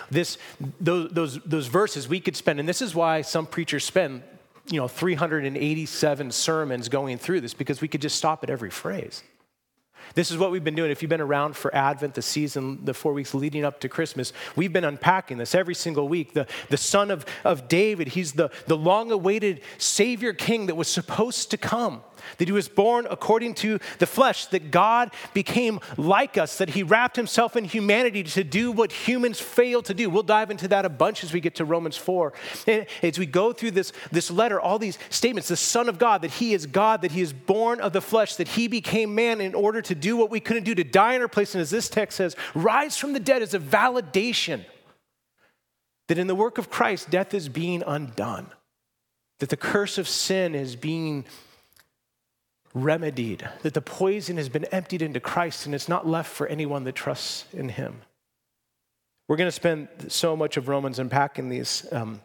this, 0.09 0.37
those, 0.79 1.11
those, 1.11 1.39
those 1.43 1.67
verses 1.67 2.07
we 2.07 2.19
could 2.19 2.35
spend, 2.35 2.59
and 2.59 2.67
this 2.67 2.81
is 2.81 2.95
why 2.95 3.21
some 3.21 3.45
preachers 3.45 3.83
spend, 3.83 4.23
you 4.67 4.79
know, 4.79 4.87
387 4.87 6.31
sermons 6.31 6.89
going 6.89 7.17
through 7.17 7.41
this, 7.41 7.53
because 7.53 7.81
we 7.81 7.87
could 7.87 8.01
just 8.01 8.15
stop 8.15 8.43
at 8.43 8.49
every 8.49 8.69
phrase. 8.69 9.23
This 10.15 10.31
is 10.31 10.37
what 10.37 10.51
we've 10.51 10.63
been 10.63 10.75
doing. 10.75 10.91
If 10.91 11.01
you've 11.01 11.09
been 11.09 11.21
around 11.21 11.55
for 11.55 11.73
Advent, 11.75 12.13
the 12.13 12.21
season, 12.21 12.83
the 12.85 12.93
four 12.93 13.13
weeks 13.13 13.33
leading 13.33 13.65
up 13.65 13.79
to 13.81 13.89
Christmas, 13.89 14.33
we've 14.55 14.73
been 14.73 14.83
unpacking 14.83 15.37
this 15.37 15.53
every 15.53 15.75
single 15.75 16.07
week. 16.07 16.33
The, 16.33 16.47
the 16.69 16.77
son 16.77 17.11
of, 17.11 17.25
of 17.43 17.67
David, 17.67 18.09
he's 18.09 18.33
the, 18.33 18.49
the 18.67 18.77
long 18.77 19.11
awaited 19.11 19.61
Savior 19.77 20.33
King 20.33 20.67
that 20.67 20.75
was 20.75 20.87
supposed 20.87 21.51
to 21.51 21.57
come 21.57 22.01
that 22.37 22.47
he 22.47 22.51
was 22.51 22.67
born 22.67 23.07
according 23.09 23.55
to 23.55 23.79
the 23.99 24.05
flesh, 24.05 24.45
that 24.47 24.71
God 24.71 25.11
became 25.33 25.79
like 25.97 26.37
us, 26.37 26.57
that 26.57 26.69
he 26.69 26.83
wrapped 26.83 27.15
himself 27.15 27.55
in 27.55 27.65
humanity 27.65 28.23
to 28.23 28.43
do 28.43 28.71
what 28.71 28.91
humans 28.91 29.39
fail 29.39 29.81
to 29.83 29.93
do. 29.93 30.09
We'll 30.09 30.23
dive 30.23 30.51
into 30.51 30.67
that 30.69 30.85
a 30.85 30.89
bunch 30.89 31.23
as 31.23 31.33
we 31.33 31.39
get 31.39 31.55
to 31.55 31.65
Romans 31.65 31.97
4. 31.97 32.33
And 32.67 32.85
as 33.01 33.17
we 33.17 33.25
go 33.25 33.53
through 33.53 33.71
this, 33.71 33.91
this 34.11 34.29
letter, 34.29 34.59
all 34.59 34.79
these 34.79 34.97
statements, 35.09 35.47
the 35.47 35.57
Son 35.57 35.89
of 35.89 35.97
God, 35.97 36.21
that 36.21 36.31
he 36.31 36.53
is 36.53 36.65
God, 36.65 37.01
that 37.01 37.11
he 37.11 37.21
is 37.21 37.33
born 37.33 37.79
of 37.81 37.93
the 37.93 38.01
flesh, 38.01 38.35
that 38.35 38.49
he 38.49 38.67
became 38.67 39.15
man 39.15 39.41
in 39.41 39.55
order 39.55 39.81
to 39.81 39.95
do 39.95 40.17
what 40.17 40.29
we 40.29 40.39
couldn't 40.39 40.63
do, 40.63 40.75
to 40.75 40.83
die 40.83 41.13
in 41.13 41.21
our 41.21 41.27
place. 41.27 41.55
And 41.55 41.61
as 41.61 41.69
this 41.69 41.89
text 41.89 42.17
says, 42.17 42.35
rise 42.53 42.97
from 42.97 43.13
the 43.13 43.19
dead 43.19 43.41
is 43.41 43.53
a 43.53 43.59
validation 43.59 44.65
that 46.07 46.17
in 46.17 46.27
the 46.27 46.35
work 46.35 46.57
of 46.57 46.69
Christ, 46.69 47.09
death 47.09 47.33
is 47.33 47.49
being 47.49 47.83
undone, 47.85 48.51
that 49.39 49.49
the 49.49 49.57
curse 49.57 49.97
of 49.97 50.07
sin 50.07 50.55
is 50.55 50.75
being 50.75 51.25
remedied, 52.83 53.47
that 53.63 53.73
the 53.73 53.81
poison 53.81 54.37
has 54.37 54.49
been 54.49 54.65
emptied 54.65 55.01
into 55.01 55.19
Christ 55.19 55.65
and 55.65 55.75
it's 55.75 55.89
not 55.89 56.07
left 56.07 56.31
for 56.31 56.47
anyone 56.47 56.83
that 56.85 56.95
trusts 56.95 57.45
in 57.53 57.69
him. 57.69 58.01
We're 59.27 59.37
going 59.37 59.47
to 59.47 59.51
spend 59.51 59.87
so 60.07 60.35
much 60.35 60.57
of 60.57 60.67
Romans 60.67 60.99
unpacking 60.99 61.49
these 61.49 61.85
um, 61.91 62.21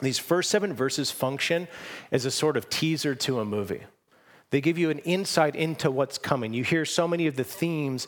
These 0.00 0.20
first 0.20 0.50
seven 0.50 0.74
verses 0.74 1.10
function 1.10 1.66
as 2.12 2.24
a 2.24 2.30
sort 2.30 2.56
of 2.56 2.68
teaser 2.68 3.16
to 3.16 3.40
a 3.40 3.44
movie. 3.44 3.82
They 4.50 4.60
give 4.60 4.78
you 4.78 4.90
an 4.90 5.00
insight 5.00 5.56
into 5.56 5.90
what's 5.90 6.18
coming. 6.18 6.54
You 6.54 6.64
hear 6.64 6.84
so 6.84 7.08
many 7.08 7.26
of 7.26 7.34
the 7.34 7.44
themes 7.44 8.06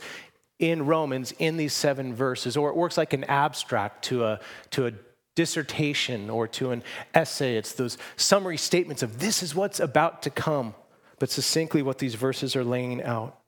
in 0.59 0.87
Romans 0.87 1.33
in 1.39 1.57
these 1.57 1.73
seven 1.73 2.15
verses, 2.15 2.57
or 2.57 2.71
it 2.71 2.77
works 2.77 2.97
like 2.97 3.13
an 3.13 3.25
abstract 3.25 4.05
to 4.05 4.25
a, 4.25 4.41
to 4.71 4.87
a 4.87 4.93
dissertation 5.35 6.31
or 6.31 6.47
to 6.49 6.71
an 6.71 6.83
essay. 7.13 7.57
It's 7.57 7.73
those 7.75 7.99
summary 8.17 8.57
statements 8.57 9.03
of 9.03 9.19
this 9.19 9.43
is 9.43 9.55
what's 9.55 9.81
about 9.81 10.23
to 10.23 10.31
come. 10.31 10.75
But 11.21 11.31
succinctly, 11.31 11.83
what 11.83 11.99
these 11.99 12.17
verses 12.17 12.57
are 12.57 12.65
laying 12.65 13.01
out 13.03 13.39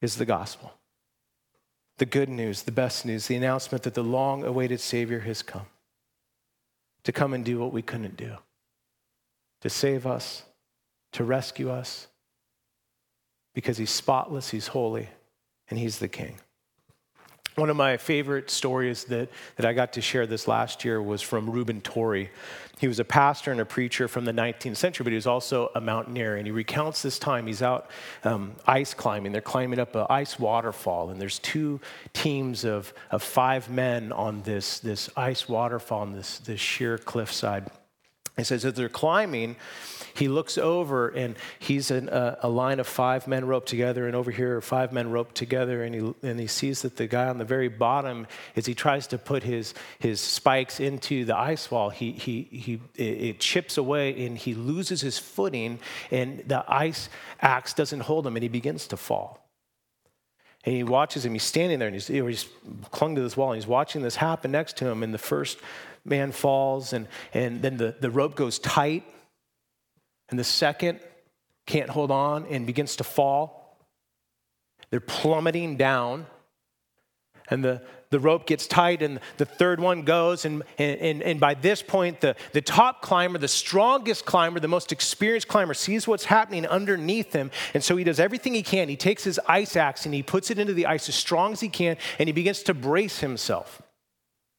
is 0.00 0.16
the 0.16 0.24
gospel 0.24 0.72
the 1.98 2.06
good 2.06 2.28
news, 2.28 2.62
the 2.62 2.72
best 2.72 3.06
news, 3.06 3.28
the 3.28 3.36
announcement 3.36 3.84
that 3.84 3.94
the 3.94 4.02
long 4.02 4.42
awaited 4.42 4.80
Savior 4.80 5.20
has 5.20 5.42
come 5.42 5.66
to 7.04 7.12
come 7.12 7.34
and 7.34 7.44
do 7.44 7.58
what 7.58 7.72
we 7.72 7.82
couldn't 7.82 8.16
do, 8.16 8.36
to 9.60 9.70
save 9.70 10.06
us, 10.06 10.42
to 11.12 11.22
rescue 11.22 11.70
us, 11.70 12.08
because 13.54 13.78
he's 13.78 13.90
spotless, 13.90 14.50
he's 14.50 14.68
holy, 14.68 15.08
and 15.68 15.78
he's 15.78 15.98
the 15.98 16.08
king. 16.08 16.40
One 17.56 17.70
of 17.70 17.76
my 17.76 17.96
favorite 17.98 18.50
stories 18.50 19.04
that, 19.04 19.28
that 19.56 19.64
I 19.64 19.74
got 19.74 19.92
to 19.92 20.00
share 20.00 20.26
this 20.26 20.48
last 20.48 20.84
year 20.84 21.00
was 21.00 21.22
from 21.22 21.48
Reuben 21.48 21.80
Torrey. 21.80 22.30
He 22.80 22.88
was 22.88 22.98
a 22.98 23.04
pastor 23.04 23.52
and 23.52 23.60
a 23.60 23.64
preacher 23.64 24.08
from 24.08 24.24
the 24.24 24.32
19th 24.32 24.76
century, 24.76 25.04
but 25.04 25.12
he 25.12 25.16
was 25.16 25.28
also 25.28 25.70
a 25.76 25.80
mountaineer. 25.80 26.36
And 26.36 26.46
he 26.46 26.50
recounts 26.50 27.02
this 27.02 27.16
time 27.16 27.46
he's 27.46 27.62
out 27.62 27.90
um, 28.24 28.56
ice 28.66 28.92
climbing. 28.92 29.30
They're 29.30 29.40
climbing 29.40 29.78
up 29.78 29.94
an 29.94 30.06
ice 30.10 30.36
waterfall, 30.36 31.10
and 31.10 31.20
there's 31.20 31.38
two 31.38 31.80
teams 32.12 32.64
of, 32.64 32.92
of 33.12 33.22
five 33.22 33.70
men 33.70 34.10
on 34.10 34.42
this, 34.42 34.80
this 34.80 35.08
ice 35.16 35.48
waterfall 35.48 36.00
on 36.00 36.12
this, 36.12 36.38
this 36.40 36.58
sheer 36.58 36.98
cliffside. 36.98 37.70
He 38.36 38.42
says, 38.42 38.64
as 38.64 38.74
they're 38.74 38.88
climbing, 38.88 39.54
he 40.14 40.26
looks 40.26 40.58
over 40.58 41.08
and 41.08 41.36
he's 41.58 41.90
in 41.92 42.08
a, 42.08 42.38
a, 42.42 42.48
line 42.48 42.80
of 42.80 42.86
five 42.86 43.28
men 43.28 43.46
roped 43.46 43.68
together, 43.68 44.06
and 44.06 44.16
over 44.16 44.32
here 44.32 44.56
are 44.56 44.60
five 44.60 44.92
men 44.92 45.10
roped 45.10 45.36
together, 45.36 45.84
and 45.84 45.94
he, 45.94 46.14
and 46.28 46.40
he 46.40 46.48
sees 46.48 46.82
that 46.82 46.96
the 46.96 47.06
guy 47.06 47.28
on 47.28 47.38
the 47.38 47.44
very 47.44 47.68
bottom, 47.68 48.26
as 48.56 48.66
he 48.66 48.74
tries 48.74 49.06
to 49.08 49.18
put 49.18 49.44
his, 49.44 49.74
his 50.00 50.20
spikes 50.20 50.80
into 50.80 51.24
the 51.24 51.36
ice 51.36 51.70
wall, 51.70 51.90
he, 51.90 52.10
he, 52.12 52.42
he, 52.50 52.80
it 52.96 53.38
chips 53.38 53.76
away 53.76 54.26
and 54.26 54.36
he 54.36 54.54
loses 54.54 55.00
his 55.00 55.16
footing, 55.16 55.78
and 56.10 56.42
the 56.46 56.64
ice 56.66 57.08
axe 57.40 57.72
doesn't 57.72 58.00
hold 58.00 58.26
him, 58.26 58.36
and 58.36 58.42
he 58.42 58.48
begins 58.48 58.88
to 58.88 58.96
fall. 58.96 59.40
And 60.64 60.74
he 60.74 60.82
watches 60.82 61.24
him, 61.24 61.34
he's 61.34 61.42
standing 61.42 61.78
there, 61.78 61.88
and 61.88 61.94
he's, 61.94 62.08
he's 62.08 62.48
clung 62.90 63.14
to 63.14 63.20
this 63.20 63.36
wall, 63.36 63.52
and 63.52 63.60
he's 63.60 63.68
watching 63.68 64.02
this 64.02 64.16
happen 64.16 64.50
next 64.50 64.76
to 64.78 64.88
him, 64.88 65.02
and 65.02 65.12
the 65.12 65.18
first 65.18 65.58
man 66.04 66.32
falls, 66.32 66.92
and, 66.92 67.08
and 67.32 67.62
then 67.62 67.76
the, 67.76 67.94
the 68.00 68.10
rope 68.10 68.34
goes 68.34 68.58
tight, 68.58 69.04
and 70.28 70.38
the 70.38 70.44
second 70.44 71.00
can't 71.66 71.90
hold 71.90 72.10
on 72.10 72.46
and 72.46 72.66
begins 72.66 72.96
to 72.96 73.04
fall. 73.04 73.78
They're 74.90 75.00
plummeting 75.00 75.76
down, 75.76 76.26
and 77.48 77.64
the, 77.64 77.82
the 78.10 78.20
rope 78.20 78.46
gets 78.46 78.66
tight, 78.66 79.02
and 79.02 79.18
the 79.38 79.44
third 79.44 79.80
one 79.80 80.02
goes. 80.02 80.44
And, 80.44 80.62
and, 80.78 81.22
and 81.22 81.40
by 81.40 81.54
this 81.54 81.82
point, 81.82 82.20
the, 82.20 82.36
the 82.52 82.60
top 82.60 83.02
climber, 83.02 83.38
the 83.38 83.48
strongest 83.48 84.24
climber, 84.24 84.60
the 84.60 84.68
most 84.68 84.92
experienced 84.92 85.48
climber, 85.48 85.74
sees 85.74 86.06
what's 86.06 86.26
happening 86.26 86.66
underneath 86.66 87.32
him. 87.32 87.50
And 87.74 87.82
so 87.82 87.96
he 87.96 88.04
does 88.04 88.20
everything 88.20 88.54
he 88.54 88.62
can. 88.62 88.88
He 88.88 88.96
takes 88.96 89.24
his 89.24 89.40
ice 89.48 89.76
axe 89.76 90.06
and 90.06 90.14
he 90.14 90.22
puts 90.22 90.50
it 90.50 90.58
into 90.58 90.74
the 90.74 90.86
ice 90.86 91.08
as 91.08 91.16
strong 91.16 91.52
as 91.52 91.60
he 91.60 91.68
can, 91.68 91.96
and 92.18 92.28
he 92.28 92.32
begins 92.32 92.62
to 92.64 92.74
brace 92.74 93.18
himself. 93.20 93.82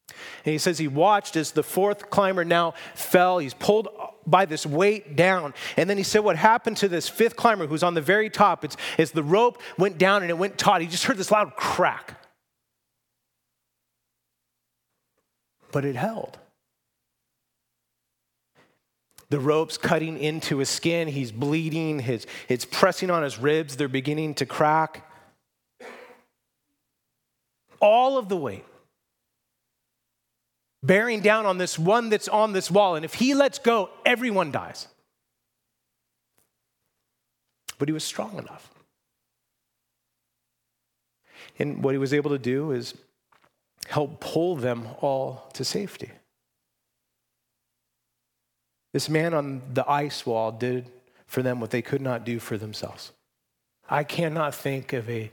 And 0.09 0.51
he 0.51 0.57
says 0.57 0.77
he 0.77 0.87
watched 0.87 1.35
as 1.35 1.51
the 1.51 1.63
fourth 1.63 2.09
climber 2.09 2.45
now 2.45 2.73
fell. 2.93 3.39
He's 3.39 3.53
pulled 3.53 3.87
by 4.27 4.45
this 4.45 4.65
weight 4.65 5.15
down. 5.15 5.53
And 5.75 5.89
then 5.89 5.97
he 5.97 6.03
said, 6.03 6.19
What 6.19 6.35
happened 6.35 6.77
to 6.77 6.87
this 6.87 7.09
fifth 7.09 7.35
climber 7.35 7.67
who's 7.67 7.83
on 7.83 7.95
the 7.95 8.01
very 8.01 8.29
top? 8.29 8.63
It's 8.63 8.77
as 8.97 9.11
the 9.11 9.23
rope 9.23 9.61
went 9.77 9.97
down 9.97 10.21
and 10.21 10.29
it 10.29 10.37
went 10.37 10.57
taut, 10.57 10.81
he 10.81 10.87
just 10.87 11.05
heard 11.05 11.17
this 11.17 11.31
loud 11.31 11.55
crack. 11.55 12.19
But 15.71 15.83
it 15.83 15.95
held. 15.95 16.37
The 19.29 19.39
rope's 19.39 19.77
cutting 19.77 20.19
into 20.19 20.59
his 20.59 20.69
skin. 20.69 21.07
He's 21.07 21.31
bleeding. 21.31 21.99
His, 21.99 22.27
it's 22.47 22.63
pressing 22.63 23.09
on 23.09 23.23
his 23.23 23.39
ribs. 23.39 23.75
They're 23.75 23.87
beginning 23.87 24.35
to 24.35 24.45
crack. 24.45 25.09
All 27.81 28.17
of 28.17 28.29
the 28.29 28.37
weight 28.37 28.63
bearing 30.85 31.21
down 31.21 31.45
on 31.45 31.57
this 31.57 31.79
one 31.79 32.09
that's 32.09 32.27
on 32.27 32.53
this 32.53 32.69
wall. 32.69 32.95
And 32.95 33.05
if 33.05 33.15
he 33.15 33.33
lets 33.33 33.59
go, 33.59 33.89
everyone 34.05 34.51
dies. 34.51 34.87
But 37.77 37.89
he 37.89 37.93
was 37.93 38.03
strong 38.03 38.37
enough. 38.37 38.71
And 41.57 41.83
what 41.83 41.93
he 41.93 41.97
was 41.97 42.13
able 42.13 42.31
to 42.31 42.39
do 42.39 42.71
is 42.71 42.95
help 43.87 44.19
pull 44.19 44.55
them 44.55 44.87
all 45.01 45.49
to 45.53 45.63
safety. 45.63 46.11
This 48.93 49.09
man 49.09 49.33
on 49.33 49.61
the 49.73 49.89
ice 49.89 50.25
wall 50.25 50.51
did 50.51 50.89
for 51.27 51.41
them 51.41 51.59
what 51.59 51.71
they 51.71 51.81
could 51.81 52.01
not 52.01 52.23
do 52.23 52.39
for 52.39 52.57
themselves. 52.57 53.11
I 53.89 54.03
cannot 54.03 54.55
think 54.55 54.93
of 54.93 55.09
a 55.09 55.31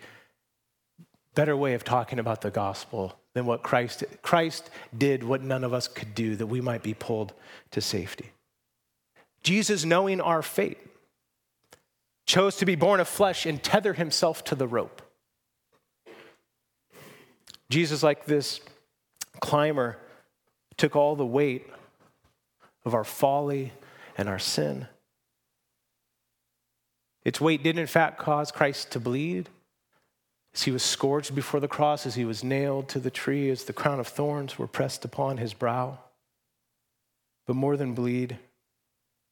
better 1.34 1.56
way 1.56 1.74
of 1.74 1.84
talking 1.84 2.18
about 2.18 2.40
the 2.40 2.50
gospel 2.50 3.18
than 3.34 3.46
what 3.46 3.62
Christ 3.62 4.04
Christ 4.22 4.70
did 4.96 5.24
what 5.24 5.42
none 5.42 5.64
of 5.64 5.72
us 5.72 5.88
could 5.88 6.14
do 6.14 6.36
that 6.36 6.46
we 6.46 6.60
might 6.60 6.82
be 6.82 6.94
pulled 6.94 7.32
to 7.70 7.80
safety. 7.80 8.30
Jesus 9.42 9.84
knowing 9.84 10.20
our 10.20 10.42
fate 10.42 10.78
chose 12.26 12.56
to 12.56 12.66
be 12.66 12.76
born 12.76 13.00
of 13.00 13.08
flesh 13.08 13.46
and 13.46 13.62
tether 13.62 13.94
himself 13.94 14.44
to 14.44 14.54
the 14.54 14.68
rope. 14.68 15.02
Jesus 17.70 18.02
like 18.02 18.26
this 18.26 18.60
climber 19.40 19.98
took 20.76 20.94
all 20.94 21.16
the 21.16 21.26
weight 21.26 21.66
of 22.84 22.94
our 22.94 23.04
folly 23.04 23.72
and 24.16 24.28
our 24.28 24.38
sin. 24.38 24.86
Its 27.24 27.40
weight 27.40 27.62
did 27.62 27.78
in 27.78 27.86
fact 27.86 28.18
cause 28.18 28.50
Christ 28.50 28.90
to 28.92 29.00
bleed 29.00 29.48
as 30.54 30.62
he 30.62 30.70
was 30.70 30.82
scourged 30.82 31.34
before 31.34 31.60
the 31.60 31.68
cross, 31.68 32.06
as 32.06 32.14
he 32.14 32.24
was 32.24 32.44
nailed 32.44 32.88
to 32.90 32.98
the 32.98 33.10
tree, 33.10 33.50
as 33.50 33.64
the 33.64 33.72
crown 33.72 33.98
of 33.98 34.06
thorns 34.06 34.58
were 34.58 34.66
pressed 34.66 35.04
upon 35.04 35.38
his 35.38 35.54
brow. 35.54 35.98
But 37.46 37.56
more 37.56 37.76
than 37.76 37.94
bleed, 37.94 38.38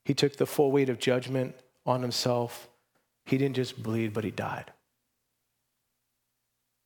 he 0.04 0.14
took 0.14 0.36
the 0.36 0.46
full 0.46 0.72
weight 0.72 0.88
of 0.88 0.98
judgment 0.98 1.54
on 1.84 2.02
himself. 2.02 2.68
He 3.26 3.38
didn't 3.38 3.56
just 3.56 3.82
bleed, 3.82 4.12
but 4.12 4.24
he 4.24 4.30
died. 4.30 4.72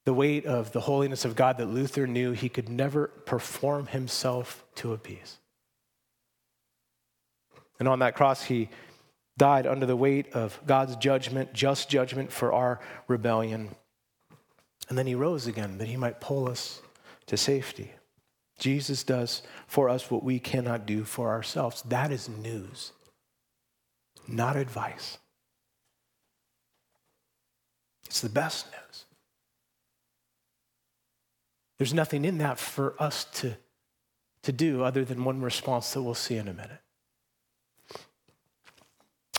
The 0.05 0.13
weight 0.13 0.45
of 0.45 0.73
the 0.73 0.83
holiness 0.83 1.25
of 1.25 1.37
God 1.37 1.57
that 1.59 1.71
Luther 1.71 2.07
knew 2.07 2.33
he 2.33 2.49
could 2.49 2.69
never 2.69 3.07
perform 3.07 3.87
himself 3.87 4.65
to 4.77 4.93
appease. 4.93 5.39
And 7.79 7.89
on 7.89 8.01
that 8.01 8.15
cross, 8.15 8.43
he 8.43 8.69
died 9.39 9.67
under 9.67 9.87
the 9.87 9.97
weight 9.97 10.33
of 10.35 10.61
God's 10.67 10.97
judgment, 10.97 11.53
just 11.55 11.89
judgment 11.89 12.31
for 12.31 12.53
our 12.53 12.81
rebellion. 13.09 13.75
And 14.89 14.99
then 14.99 15.07
he 15.07 15.15
rose 15.15 15.47
again 15.47 15.79
that 15.79 15.89
he 15.89 15.97
might 15.97 16.21
pull 16.21 16.49
us 16.49 16.83
to 17.27 17.37
safety. 17.37 17.93
Jesus 18.59 19.03
does 19.03 19.43
for 19.67 19.89
us 19.89 20.11
what 20.11 20.23
we 20.23 20.39
cannot 20.39 20.87
do 20.87 21.05
for 21.05 21.31
ourselves. 21.31 21.83
That 21.83 22.13
is 22.13 22.29
news, 22.29 22.93
not 24.29 24.57
advice. 24.57 25.19
It's 28.07 28.21
the 28.21 28.29
best 28.29 28.67
news. 28.67 29.05
There's 31.79 31.95
nothing 31.95 32.25
in 32.25 32.39
that 32.39 32.59
for 32.59 32.95
us 33.01 33.25
to, 33.35 33.57
to 34.43 34.53
do 34.53 34.85
other 34.85 35.05
than 35.05 35.25
one 35.25 35.41
response 35.41 35.93
that 35.93 36.03
we'll 36.03 36.15
see 36.15 36.37
in 36.37 36.47
a 36.47 36.55
minute. 36.55 36.81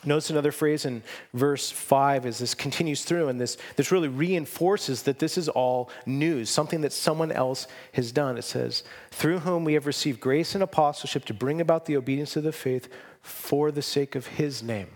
Notice 0.06 0.30
another 0.30 0.52
phrase 0.52 0.86
in 0.86 1.04
verse 1.34 1.72
5 1.72 2.26
as 2.26 2.40
this 2.40 2.54
continues 2.54 3.04
through, 3.04 3.28
and 3.28 3.40
this, 3.40 3.58
this 3.76 3.92
really 3.92 4.08
reinforces 4.08 5.04
that 5.04 5.20
this 5.20 5.38
is 5.38 5.50
all 5.50 5.90
news, 6.06 6.50
something 6.50 6.82
that 6.82 6.94
someone 6.94 7.32
else 7.32 7.68
has 7.94 8.12
done. 8.12 8.38
It 8.38 8.44
says, 8.44 8.84
Through 9.12 9.40
whom 9.40 9.64
we 9.64 9.74
have 9.74 9.88
received 9.88 10.20
grace 10.20 10.54
and 10.54 10.64
apostleship 10.64 11.26
to 11.26 11.34
bring 11.34 11.60
about 11.60 11.86
the 11.86 11.98
obedience 11.98 12.36
of 12.36 12.44
the 12.44 12.52
faith 12.52 12.88
for 13.22 13.72
the 13.72 13.82
sake 13.82 14.16
of 14.16 14.28
his 14.28 14.62
name 14.62 14.90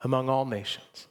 among 0.00 0.28
all 0.28 0.44
nations. 0.44 1.08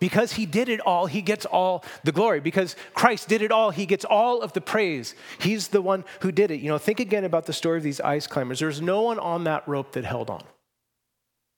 Because 0.00 0.34
he 0.34 0.44
did 0.44 0.68
it 0.68 0.80
all, 0.80 1.06
he 1.06 1.22
gets 1.22 1.46
all 1.46 1.82
the 2.02 2.12
glory. 2.12 2.40
Because 2.40 2.76
Christ 2.92 3.26
did 3.26 3.40
it 3.40 3.50
all, 3.50 3.70
he 3.70 3.86
gets 3.86 4.04
all 4.04 4.42
of 4.42 4.52
the 4.52 4.60
praise. 4.60 5.14
He's 5.38 5.68
the 5.68 5.80
one 5.80 6.04
who 6.20 6.30
did 6.30 6.50
it. 6.50 6.60
You 6.60 6.68
know, 6.68 6.78
think 6.78 7.00
again 7.00 7.24
about 7.24 7.46
the 7.46 7.52
story 7.52 7.78
of 7.78 7.84
these 7.84 8.00
ice 8.00 8.26
climbers. 8.26 8.60
There's 8.60 8.82
no 8.82 9.02
one 9.02 9.18
on 9.18 9.44
that 9.44 9.66
rope 9.66 9.92
that 9.92 10.04
held 10.04 10.28
on. 10.28 10.42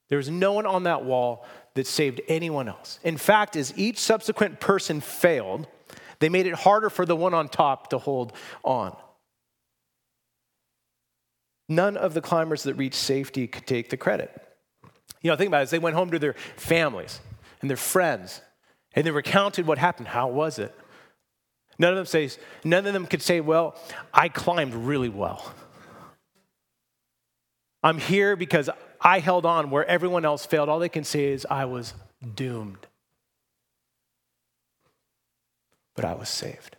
There 0.08 0.18
was 0.18 0.30
no 0.30 0.52
one 0.52 0.66
on 0.66 0.84
that 0.84 1.04
wall 1.04 1.44
that 1.74 1.86
saved 1.86 2.20
anyone 2.28 2.68
else. 2.68 2.98
In 3.02 3.16
fact, 3.16 3.56
as 3.56 3.76
each 3.76 3.98
subsequent 3.98 4.60
person 4.60 5.00
failed, 5.00 5.66
they 6.20 6.28
made 6.28 6.46
it 6.46 6.54
harder 6.54 6.90
for 6.90 7.04
the 7.04 7.16
one 7.16 7.34
on 7.34 7.48
top 7.48 7.90
to 7.90 7.98
hold 7.98 8.32
on. 8.64 8.96
None 11.68 11.96
of 11.96 12.14
the 12.14 12.20
climbers 12.22 12.62
that 12.62 12.74
reached 12.74 12.94
safety 12.94 13.46
could 13.46 13.66
take 13.66 13.90
the 13.90 13.96
credit. 13.96 14.30
You 15.20 15.30
know, 15.30 15.36
think 15.36 15.48
about 15.48 15.58
it. 15.58 15.62
As 15.62 15.70
they 15.70 15.78
went 15.78 15.96
home 15.96 16.10
to 16.12 16.18
their 16.18 16.34
families 16.56 17.20
and 17.60 17.68
their 17.68 17.76
friends, 17.76 18.40
and 18.94 19.04
they 19.04 19.10
recounted 19.10 19.66
what 19.66 19.78
happened. 19.78 20.08
How 20.08 20.28
was 20.28 20.58
it? 20.58 20.74
None 21.78 21.90
of 21.90 21.96
them 21.96 22.06
says, 22.06 22.38
none 22.64 22.86
of 22.86 22.92
them 22.92 23.06
could 23.06 23.20
say, 23.20 23.40
well, 23.40 23.76
I 24.14 24.28
climbed 24.28 24.74
really 24.74 25.10
well. 25.10 25.52
I'm 27.82 27.98
here 27.98 28.36
because 28.36 28.70
I 29.06 29.20
held 29.20 29.46
on 29.46 29.70
where 29.70 29.86
everyone 29.86 30.24
else 30.24 30.44
failed. 30.44 30.68
All 30.68 30.80
they 30.80 30.88
can 30.88 31.04
say 31.04 31.26
is, 31.26 31.46
I 31.48 31.64
was 31.64 31.94
doomed. 32.34 32.88
But 35.94 36.04
I 36.04 36.14
was 36.14 36.28
saved. 36.28 36.74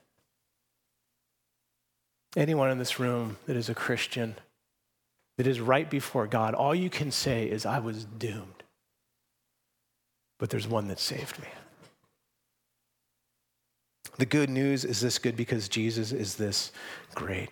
Anyone 2.35 2.69
in 2.69 2.79
this 2.79 2.99
room 2.99 3.37
that 3.45 3.55
is 3.55 3.69
a 3.69 3.73
Christian, 3.73 4.35
that 5.37 5.47
is 5.47 5.61
right 5.61 5.89
before 5.89 6.27
God, 6.27 6.53
all 6.53 6.75
you 6.75 6.89
can 6.89 7.11
say 7.11 7.45
is, 7.45 7.65
I 7.65 7.79
was 7.79 8.03
doomed. 8.03 8.61
But 10.37 10.49
there's 10.49 10.67
one 10.67 10.89
that 10.89 10.99
saved 10.99 11.39
me. 11.39 11.47
The 14.17 14.25
good 14.25 14.49
news 14.49 14.83
is 14.83 14.99
this 14.99 15.17
good 15.17 15.37
because 15.37 15.69
Jesus 15.69 16.11
is 16.11 16.35
this 16.35 16.73
great. 17.15 17.51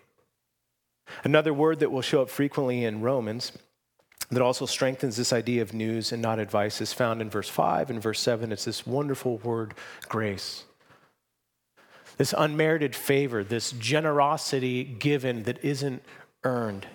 Another 1.24 1.53
word 1.53 1.79
that 1.79 1.94
will 1.94 2.01
show 2.01 2.22
up 2.22 2.29
frequently 2.29 2.84
in 2.84 3.00
Romans 3.00 3.53
that 4.29 4.41
also 4.41 4.65
strengthens 4.65 5.17
this 5.17 5.32
idea 5.32 5.62
of 5.62 5.74
news 5.74 6.12
and 6.12 6.22
not 6.22 6.39
advice 6.39 6.82
is 6.82 6.94
found 6.94 7.22
in 7.22 7.29
verse 7.29 7.50
5 7.50 7.89
and 7.89 8.01
verse 8.01 8.20
7. 8.20 8.51
It's 8.51 8.65
this 8.65 8.86
wonderful 8.86 9.38
word, 9.38 9.74
grace. 10.10 10.63
This 12.17 12.34
unmerited 12.38 12.96
favor, 12.96 13.44
this 13.44 13.72
generosity 13.72 14.84
given 14.84 15.44
that 15.44 15.63
isn't 15.63 16.01
earned. 16.44 16.88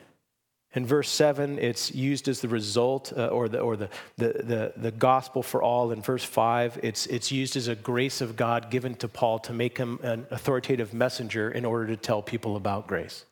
In 0.72 0.87
verse 0.87 1.08
7, 1.08 1.58
it's 1.58 1.92
used 1.92 2.28
as 2.28 2.40
the 2.40 2.49
result 2.49 3.12
uh, 3.16 3.26
or, 3.26 3.49
the, 3.49 3.58
or 3.58 3.76
the, 3.76 3.88
the, 4.16 4.32
the, 4.32 4.72
the, 4.76 4.90
gospel 4.92 5.42
for 5.42 5.60
all. 5.62 5.90
In 5.90 6.00
verse 6.00 6.22
5, 6.22 6.78
it's, 6.84 7.06
it's 7.06 7.32
used 7.32 7.56
as 7.56 7.66
a 7.66 7.75
grace 7.75 8.20
of 8.20 8.37
God 8.37 8.70
given 8.70 8.94
to 8.96 9.08
Paul 9.08 9.40
to 9.40 9.52
make 9.52 9.76
him 9.76 9.99
an 10.04 10.28
authoritative 10.30 10.94
messenger 10.94 11.50
in 11.50 11.64
order 11.64 11.88
to 11.88 11.96
tell 11.96 12.22
people 12.22 12.54
about 12.54 12.87
grace. 12.87 13.25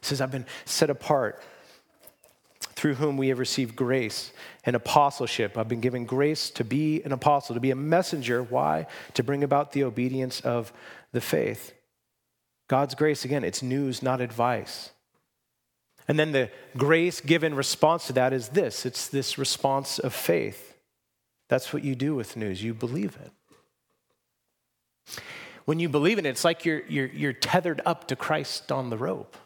He 0.00 0.06
says, 0.06 0.20
I've 0.20 0.30
been 0.30 0.46
set 0.66 0.90
apart 0.90 1.42
through 2.78 2.94
whom 2.94 3.16
we 3.16 3.26
have 3.26 3.40
received 3.40 3.74
grace 3.74 4.30
and 4.64 4.76
apostleship. 4.76 5.58
I've 5.58 5.66
been 5.66 5.80
given 5.80 6.04
grace 6.04 6.48
to 6.50 6.62
be 6.62 7.02
an 7.02 7.10
apostle, 7.10 7.54
to 7.54 7.60
be 7.60 7.72
a 7.72 7.76
messenger. 7.76 8.40
Why? 8.40 8.86
To 9.14 9.24
bring 9.24 9.42
about 9.42 9.72
the 9.72 9.82
obedience 9.82 10.40
of 10.42 10.72
the 11.10 11.20
faith. 11.20 11.74
God's 12.68 12.94
grace, 12.94 13.24
again, 13.24 13.42
it's 13.42 13.64
news, 13.64 14.00
not 14.00 14.20
advice. 14.20 14.90
And 16.06 16.20
then 16.20 16.30
the 16.30 16.50
grace 16.76 17.20
given 17.20 17.56
response 17.56 18.06
to 18.06 18.12
that 18.12 18.32
is 18.32 18.50
this 18.50 18.86
it's 18.86 19.08
this 19.08 19.38
response 19.38 19.98
of 19.98 20.14
faith. 20.14 20.76
That's 21.48 21.72
what 21.72 21.82
you 21.82 21.96
do 21.96 22.14
with 22.14 22.36
news, 22.36 22.62
you 22.62 22.74
believe 22.74 23.18
it. 23.24 25.20
When 25.64 25.80
you 25.80 25.88
believe 25.88 26.20
in 26.20 26.26
it, 26.26 26.30
it's 26.30 26.44
like 26.44 26.64
you're, 26.64 26.86
you're, 26.86 27.08
you're 27.08 27.32
tethered 27.32 27.80
up 27.84 28.06
to 28.08 28.14
Christ 28.14 28.70
on 28.70 28.88
the 28.88 28.96
rope. 28.96 29.36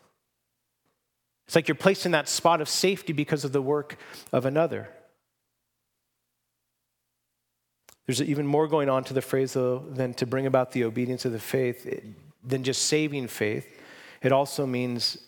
It's 1.53 1.55
like 1.55 1.69
you're 1.69 1.75
placed 1.75 2.07
in 2.07 2.13
that 2.13 2.31
spot 2.31 2.63
of 2.63 2.69
safety 2.71 3.13
because 3.13 3.45
of 3.45 3.53
the 3.53 3.61
work 3.61 3.99
of 4.33 4.47
another. 4.47 4.89
There's 8.07 8.23
even 8.23 8.47
more 8.47 8.67
going 8.67 8.89
on 8.89 9.05
to 9.05 9.13
the 9.13 9.21
phrase, 9.21 9.53
though, 9.53 9.81
than 9.81 10.15
to 10.15 10.25
bring 10.25 10.47
about 10.47 10.73
the 10.73 10.85
obedience 10.85 11.27
of 11.27 11.33
the 11.33 11.39
faith, 11.39 11.87
than 12.43 12.65
just 12.65 12.87
saving 12.87 13.29
faith. 13.29 13.67
It 14.23 14.33
also 14.33 14.65
means 14.65 15.19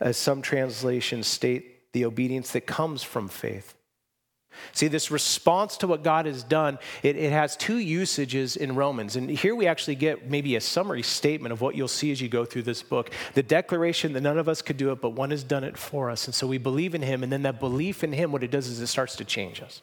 as 0.00 0.16
some 0.16 0.42
translations 0.42 1.28
state, 1.28 1.92
the 1.92 2.06
obedience 2.06 2.50
that 2.54 2.66
comes 2.66 3.04
from 3.04 3.28
faith. 3.28 3.76
See, 4.72 4.88
this 4.88 5.10
response 5.10 5.76
to 5.78 5.86
what 5.86 6.02
God 6.02 6.26
has 6.26 6.42
done, 6.42 6.78
it, 7.02 7.16
it, 7.16 7.32
has 7.32 7.56
two 7.56 7.78
usages 7.78 8.56
in 8.56 8.74
Romans. 8.74 9.16
And 9.16 9.30
here 9.30 9.54
we 9.54 9.66
actually 9.66 9.94
get 9.94 10.30
maybe 10.30 10.56
a 10.56 10.60
summary 10.60 11.02
statement 11.02 11.52
of 11.52 11.60
what 11.60 11.74
you'll 11.74 11.88
see 11.88 12.12
as 12.12 12.20
you 12.20 12.28
go 12.28 12.44
through 12.44 12.62
this 12.62 12.82
book. 12.82 13.10
The 13.34 13.42
declaration 13.42 14.12
that 14.14 14.22
none 14.22 14.38
of 14.38 14.48
us 14.48 14.62
could 14.62 14.76
do 14.76 14.92
it, 14.92 15.00
but 15.00 15.10
one 15.10 15.30
has 15.30 15.44
done 15.44 15.64
it 15.64 15.76
for 15.76 16.10
us. 16.10 16.26
And 16.26 16.34
so 16.34 16.46
we 16.46 16.58
believe 16.58 16.94
in 16.94 17.02
him. 17.02 17.22
And 17.22 17.32
then 17.32 17.42
that 17.42 17.60
belief 17.60 18.04
in 18.04 18.12
him, 18.12 18.32
what 18.32 18.42
it 18.42 18.50
does 18.50 18.68
is 18.68 18.80
it 18.80 18.86
starts 18.86 19.16
to 19.16 19.24
change 19.24 19.60
us. 19.60 19.82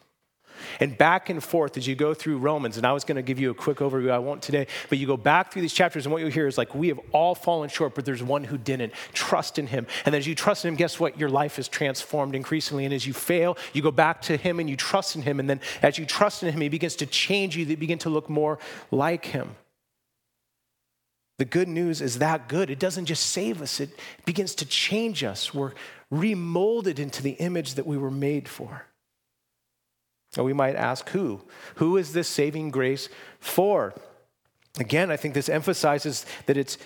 And 0.80 0.96
back 0.96 1.30
and 1.30 1.42
forth 1.42 1.76
as 1.76 1.86
you 1.86 1.94
go 1.94 2.14
through 2.14 2.38
Romans, 2.38 2.76
and 2.76 2.86
I 2.86 2.92
was 2.92 3.04
going 3.04 3.16
to 3.16 3.22
give 3.22 3.38
you 3.38 3.50
a 3.50 3.54
quick 3.54 3.78
overview, 3.78 4.10
I 4.10 4.18
won't 4.18 4.42
today, 4.42 4.66
but 4.88 4.98
you 4.98 5.06
go 5.06 5.16
back 5.16 5.52
through 5.52 5.62
these 5.62 5.72
chapters, 5.72 6.06
and 6.06 6.12
what 6.12 6.22
you 6.22 6.28
hear 6.28 6.46
is 6.46 6.58
like, 6.58 6.74
we 6.74 6.88
have 6.88 7.00
all 7.12 7.34
fallen 7.34 7.68
short, 7.68 7.94
but 7.94 8.04
there's 8.04 8.22
one 8.22 8.44
who 8.44 8.58
didn't. 8.58 8.92
Trust 9.12 9.58
in 9.58 9.66
him. 9.66 9.86
And 10.04 10.14
as 10.14 10.26
you 10.26 10.34
trust 10.34 10.64
in 10.64 10.70
him, 10.70 10.76
guess 10.76 11.00
what? 11.00 11.18
Your 11.18 11.30
life 11.30 11.58
is 11.58 11.68
transformed 11.68 12.34
increasingly. 12.34 12.84
And 12.84 12.94
as 12.94 13.06
you 13.06 13.12
fail, 13.12 13.56
you 13.72 13.82
go 13.82 13.90
back 13.90 14.22
to 14.22 14.36
him 14.36 14.60
and 14.60 14.68
you 14.68 14.76
trust 14.76 15.16
in 15.16 15.22
him. 15.22 15.40
And 15.40 15.48
then 15.48 15.60
as 15.82 15.98
you 15.98 16.06
trust 16.06 16.42
in 16.42 16.52
him, 16.52 16.60
he 16.60 16.68
begins 16.68 16.96
to 16.96 17.06
change 17.06 17.56
you, 17.56 17.64
you 17.64 17.76
begin 17.76 17.98
to 17.98 18.10
look 18.10 18.28
more 18.28 18.58
like 18.90 19.26
him. 19.26 19.56
The 21.38 21.44
good 21.44 21.68
news 21.68 22.00
is 22.00 22.18
that 22.18 22.48
good. 22.48 22.70
It 22.70 22.78
doesn't 22.78 23.06
just 23.06 23.26
save 23.26 23.60
us, 23.60 23.80
it 23.80 23.90
begins 24.24 24.54
to 24.56 24.66
change 24.66 25.22
us. 25.22 25.52
We're 25.52 25.72
remolded 26.10 26.98
into 26.98 27.22
the 27.22 27.32
image 27.32 27.74
that 27.74 27.86
we 27.86 27.98
were 27.98 28.10
made 28.10 28.48
for. 28.48 28.86
And 30.36 30.44
we 30.44 30.52
might 30.52 30.76
ask 30.76 31.08
who? 31.10 31.42
Who 31.76 31.96
is 31.96 32.12
this 32.12 32.28
saving 32.28 32.70
grace 32.70 33.08
for? 33.40 33.94
Again, 34.78 35.10
I 35.10 35.16
think 35.16 35.34
this 35.34 35.48
emphasizes 35.48 36.26
that 36.46 36.56
it's 36.56 36.78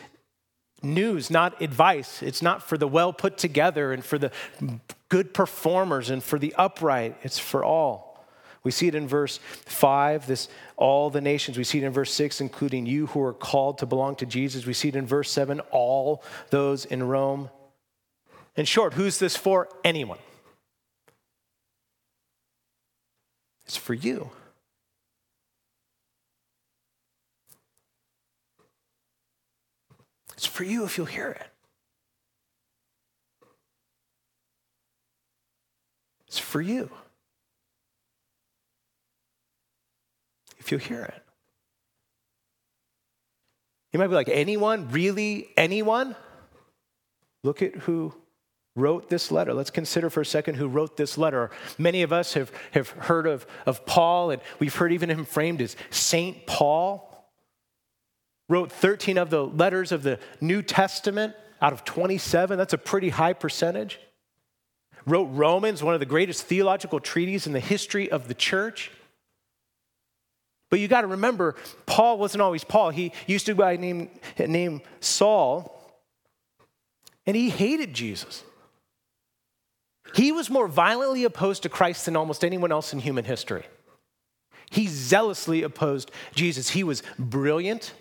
news, 0.82 1.30
not 1.30 1.60
advice. 1.60 2.22
It's 2.22 2.42
not 2.42 2.62
for 2.62 2.78
the 2.78 2.88
well 2.88 3.12
put 3.12 3.38
together 3.38 3.92
and 3.92 4.04
for 4.04 4.18
the 4.18 4.30
good 5.08 5.34
performers 5.34 6.10
and 6.10 6.22
for 6.22 6.38
the 6.38 6.54
upright. 6.56 7.16
It's 7.22 7.38
for 7.38 7.64
all. 7.64 8.10
We 8.62 8.70
see 8.70 8.88
it 8.88 8.94
in 8.94 9.08
verse 9.08 9.38
5, 9.64 10.26
this 10.26 10.48
all 10.76 11.08
the 11.08 11.22
nations. 11.22 11.56
We 11.56 11.64
see 11.64 11.78
it 11.78 11.84
in 11.84 11.92
verse 11.92 12.12
6, 12.12 12.42
including 12.42 12.84
you 12.84 13.06
who 13.06 13.22
are 13.22 13.32
called 13.32 13.78
to 13.78 13.86
belong 13.86 14.16
to 14.16 14.26
Jesus. 14.26 14.66
We 14.66 14.74
see 14.74 14.88
it 14.88 14.96
in 14.96 15.06
verse 15.06 15.30
7, 15.30 15.60
all 15.70 16.22
those 16.50 16.84
in 16.84 17.02
Rome. 17.02 17.48
In 18.56 18.66
short, 18.66 18.94
who's 18.94 19.18
this 19.18 19.34
for? 19.34 19.68
Anyone. 19.82 20.18
It's 23.70 23.76
for 23.76 23.94
you. 23.94 24.30
It's 30.32 30.44
for 30.44 30.64
you 30.64 30.84
if 30.84 30.98
you'll 30.98 31.06
hear 31.06 31.28
it. 31.28 31.46
It's 36.26 36.40
for 36.40 36.60
you. 36.60 36.90
If 40.58 40.72
you'll 40.72 40.80
hear 40.80 41.04
it. 41.04 41.22
You 43.92 44.00
might 44.00 44.08
be 44.08 44.14
like, 44.14 44.28
anyone? 44.28 44.90
Really? 44.90 45.50
Anyone? 45.56 46.16
Look 47.44 47.62
at 47.62 47.76
who 47.76 48.14
wrote 48.76 49.08
this 49.08 49.30
letter. 49.30 49.52
Let's 49.52 49.70
consider 49.70 50.10
for 50.10 50.20
a 50.20 50.26
second 50.26 50.54
who 50.54 50.68
wrote 50.68 50.96
this 50.96 51.18
letter. 51.18 51.50
Many 51.78 52.02
of 52.02 52.12
us 52.12 52.34
have, 52.34 52.52
have 52.72 52.90
heard 52.90 53.26
of, 53.26 53.46
of 53.66 53.84
Paul, 53.86 54.30
and 54.30 54.40
we've 54.58 54.74
heard 54.74 54.92
even 54.92 55.10
him 55.10 55.24
framed 55.24 55.60
as 55.60 55.76
Saint 55.90 56.46
Paul. 56.46 57.06
Wrote 58.48 58.72
13 58.72 59.18
of 59.18 59.30
the 59.30 59.44
letters 59.44 59.92
of 59.92 60.02
the 60.02 60.18
New 60.40 60.62
Testament 60.62 61.34
out 61.62 61.72
of 61.72 61.84
27. 61.84 62.58
That's 62.58 62.72
a 62.72 62.78
pretty 62.78 63.10
high 63.10 63.32
percentage. 63.32 64.00
Wrote 65.06 65.26
Romans, 65.26 65.82
one 65.82 65.94
of 65.94 66.00
the 66.00 66.06
greatest 66.06 66.44
theological 66.44 67.00
treatises 67.00 67.46
in 67.46 67.52
the 67.52 67.60
history 67.60 68.10
of 68.10 68.28
the 68.28 68.34
church. 68.34 68.90
But 70.68 70.78
you 70.78 70.88
got 70.88 71.00
to 71.00 71.08
remember, 71.08 71.56
Paul 71.86 72.18
wasn't 72.18 72.42
always 72.42 72.62
Paul. 72.62 72.90
He 72.90 73.12
used 73.26 73.46
to 73.46 73.54
go 73.54 73.58
by 73.64 73.76
name, 73.76 74.10
name 74.38 74.82
Saul, 75.00 75.76
and 77.26 77.36
he 77.36 77.50
hated 77.50 77.92
Jesus. 77.92 78.44
He 80.14 80.32
was 80.32 80.50
more 80.50 80.68
violently 80.68 81.24
opposed 81.24 81.62
to 81.62 81.68
Christ 81.68 82.06
than 82.06 82.16
almost 82.16 82.44
anyone 82.44 82.72
else 82.72 82.92
in 82.92 82.98
human 82.98 83.24
history. 83.24 83.64
He 84.70 84.86
zealously 84.86 85.62
opposed 85.62 86.10
Jesus. 86.34 86.70
He 86.70 86.84
was 86.84 87.02
brilliant, 87.18 87.92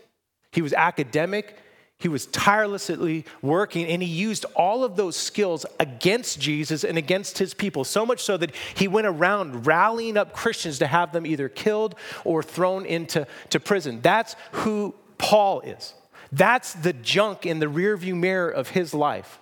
he 0.52 0.62
was 0.62 0.74
academic, 0.74 1.58
he 1.98 2.08
was 2.08 2.28
tirelessly 2.28 3.26
working, 3.42 3.86
and 3.88 4.02
he 4.02 4.08
used 4.08 4.46
all 4.56 4.84
of 4.84 4.96
those 4.96 5.18
skills 5.18 5.66
against 5.80 6.40
Jesus 6.40 6.86
and 6.86 6.98
against 6.98 7.40
his 7.40 7.54
people, 7.54 7.84
so 7.84 8.06
much 8.06 8.22
so 8.22 8.38
that 8.38 8.56
he 8.76 8.88
went 8.88 9.08
around 9.08 9.66
rallying 9.66 10.16
up 10.16 10.32
Christians 10.32 10.80
to 10.80 10.88
have 10.88 11.12
them 11.12 11.26
either 11.26 11.50
killed 11.50 11.96
or 12.24 12.42
thrown 12.42 12.86
into 12.86 13.28
to 13.50 13.60
prison. 13.60 14.00
That's 14.02 14.36
who 14.52 14.96
Paul 15.18 15.62
is. 15.62 15.94
That's 16.32 16.74
the 16.74 16.94
junk 16.94 17.46
in 17.46 17.60
the 17.60 17.66
rearview 17.66 18.16
mirror 18.16 18.50
of 18.50 18.70
his 18.70 18.94
life. 18.94 19.40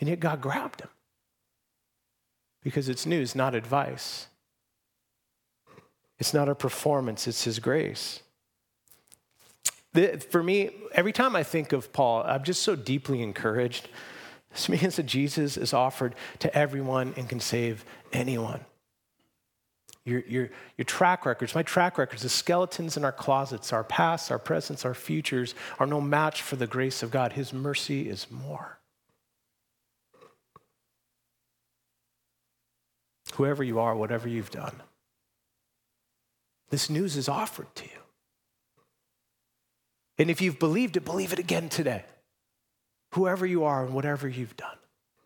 And 0.00 0.08
yet 0.08 0.20
God 0.20 0.40
grabbed 0.40 0.82
him 0.82 0.88
because 2.62 2.88
it's 2.88 3.06
news, 3.06 3.34
not 3.34 3.54
advice. 3.54 4.26
It's 6.18 6.34
not 6.34 6.48
a 6.48 6.54
performance, 6.54 7.26
it's 7.26 7.44
His 7.44 7.58
grace. 7.58 8.20
The, 9.92 10.18
for 10.30 10.42
me, 10.42 10.70
every 10.92 11.12
time 11.12 11.34
I 11.34 11.42
think 11.42 11.72
of 11.72 11.92
Paul, 11.92 12.22
I'm 12.22 12.44
just 12.44 12.62
so 12.62 12.76
deeply 12.76 13.22
encouraged 13.22 13.88
This 14.52 14.68
means 14.68 14.96
that 14.96 15.06
Jesus 15.06 15.56
is 15.56 15.72
offered 15.72 16.14
to 16.40 16.54
everyone 16.56 17.14
and 17.16 17.28
can 17.28 17.40
save 17.40 17.84
anyone. 18.12 18.64
Your, 20.04 20.20
your, 20.26 20.50
your 20.76 20.84
track 20.86 21.24
records, 21.26 21.54
my 21.54 21.62
track 21.62 21.98
records, 21.98 22.22
the 22.22 22.28
skeletons 22.28 22.96
in 22.96 23.04
our 23.04 23.12
closets, 23.12 23.72
our 23.72 23.84
past, 23.84 24.30
our 24.30 24.38
presents, 24.38 24.84
our 24.84 24.94
futures 24.94 25.54
are 25.78 25.86
no 25.86 26.00
match 26.00 26.42
for 26.42 26.56
the 26.56 26.66
grace 26.66 27.02
of 27.02 27.10
God. 27.10 27.34
His 27.34 27.52
mercy 27.52 28.08
is 28.08 28.30
more. 28.30 28.79
Whoever 33.40 33.64
you 33.64 33.78
are, 33.80 33.96
whatever 33.96 34.28
you've 34.28 34.50
done, 34.50 34.82
this 36.68 36.90
news 36.90 37.16
is 37.16 37.26
offered 37.26 37.74
to 37.76 37.84
you. 37.84 38.00
And 40.18 40.30
if 40.30 40.42
you've 40.42 40.58
believed 40.58 40.98
it, 40.98 41.06
believe 41.06 41.32
it 41.32 41.38
again 41.38 41.70
today. 41.70 42.04
Whoever 43.14 43.46
you 43.46 43.64
are 43.64 43.82
and 43.82 43.94
whatever 43.94 44.28
you've 44.28 44.58
done. 44.58 44.76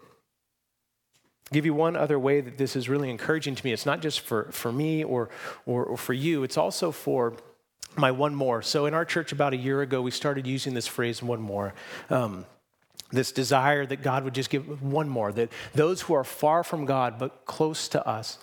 I'll 0.01 1.55
give 1.55 1.67
you 1.67 1.75
one 1.75 1.97
other 1.97 2.17
way 2.17 2.41
that 2.41 2.57
this 2.57 2.77
is 2.77 2.89
really 2.89 3.11
encouraging 3.11 3.57
to 3.57 3.65
me. 3.65 3.73
It's 3.73 3.85
not 3.85 4.01
just 4.01 4.21
for, 4.21 4.45
for 4.53 4.71
me 4.71 5.03
or, 5.03 5.29
or, 5.67 5.85
or 5.85 5.97
for 5.97 6.13
you, 6.13 6.45
it's 6.45 6.57
also 6.57 6.93
for 6.93 7.35
my 7.97 8.13
one 8.13 8.37
more. 8.37 8.63
So 8.63 8.87
in 8.87 8.95
our 8.95 9.05
church 9.05 9.33
about 9.33 9.55
a 9.55 9.57
year 9.57 9.83
ago, 9.83 10.01
we 10.01 10.13
started 10.13 10.47
using 10.47 10.73
this 10.73 10.87
phrase, 10.87 11.21
one 11.21 11.41
more. 11.41 11.75
Um, 12.11 12.47
this 13.11 13.33
desire 13.33 13.87
that 13.87 14.03
God 14.03 14.25
would 14.25 14.35
just 14.35 14.51
give 14.51 14.83
one 14.83 15.09
more, 15.09 15.33
that 15.33 15.51
those 15.75 16.03
who 16.03 16.15
are 16.15 16.25
far 16.25 16.65
from 16.65 16.85
God 16.85 17.19
but 17.19 17.47
close 17.47 17.89
to 17.89 18.07
us, 18.07 18.39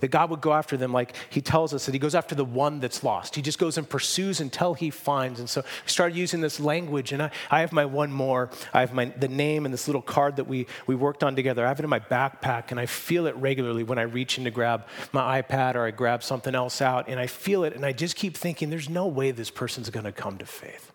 that 0.00 0.10
God 0.10 0.28
would 0.30 0.40
go 0.40 0.52
after 0.52 0.76
them 0.76 0.92
like 0.92 1.14
he 1.30 1.40
tells 1.40 1.72
us 1.72 1.86
that 1.86 1.92
he 1.92 1.98
goes 1.98 2.14
after 2.14 2.34
the 2.34 2.44
one 2.44 2.80
that's 2.80 3.02
lost. 3.02 3.36
He 3.36 3.42
just 3.42 3.58
goes 3.58 3.78
and 3.78 3.88
pursues 3.88 4.40
until 4.40 4.74
he 4.74 4.90
finds. 4.90 5.40
And 5.40 5.48
so 5.48 5.62
we 5.62 5.88
started 5.88 6.16
using 6.16 6.40
this 6.40 6.60
language, 6.60 7.12
and 7.12 7.22
I, 7.22 7.30
I 7.50 7.60
have 7.60 7.72
my 7.72 7.84
one 7.86 8.12
more. 8.12 8.50
I 8.74 8.80
have 8.80 8.92
my, 8.92 9.06
the 9.06 9.28
name 9.28 9.64
and 9.64 9.72
this 9.72 9.88
little 9.88 10.02
card 10.02 10.36
that 10.36 10.46
we, 10.46 10.66
we 10.86 10.94
worked 10.94 11.24
on 11.24 11.36
together. 11.36 11.64
I 11.64 11.68
have 11.68 11.80
it 11.80 11.84
in 11.84 11.90
my 11.90 12.00
backpack, 12.00 12.70
and 12.70 12.78
I 12.78 12.86
feel 12.86 13.26
it 13.26 13.36
regularly 13.36 13.82
when 13.82 13.98
I 13.98 14.02
reach 14.02 14.36
in 14.36 14.44
to 14.44 14.50
grab 14.50 14.86
my 15.12 15.40
iPad 15.40 15.74
or 15.74 15.86
I 15.86 15.90
grab 15.90 16.22
something 16.22 16.54
else 16.54 16.82
out, 16.82 17.08
and 17.08 17.18
I 17.18 17.26
feel 17.26 17.64
it, 17.64 17.74
and 17.74 17.86
I 17.86 17.92
just 17.92 18.16
keep 18.16 18.36
thinking, 18.36 18.70
there's 18.70 18.90
no 18.90 19.06
way 19.06 19.30
this 19.30 19.50
person's 19.50 19.90
going 19.90 20.04
to 20.04 20.12
come 20.12 20.38
to 20.38 20.46
faith. 20.46 20.93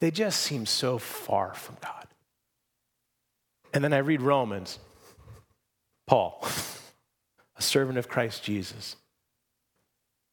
They 0.00 0.10
just 0.10 0.40
seem 0.40 0.66
so 0.66 0.98
far 0.98 1.54
from 1.54 1.76
God. 1.80 2.06
And 3.72 3.82
then 3.82 3.92
I 3.92 3.98
read 3.98 4.22
Romans, 4.22 4.78
Paul. 6.06 6.46
a 7.56 7.62
servant 7.62 7.98
of 7.98 8.08
Christ 8.08 8.42
Jesus, 8.42 8.96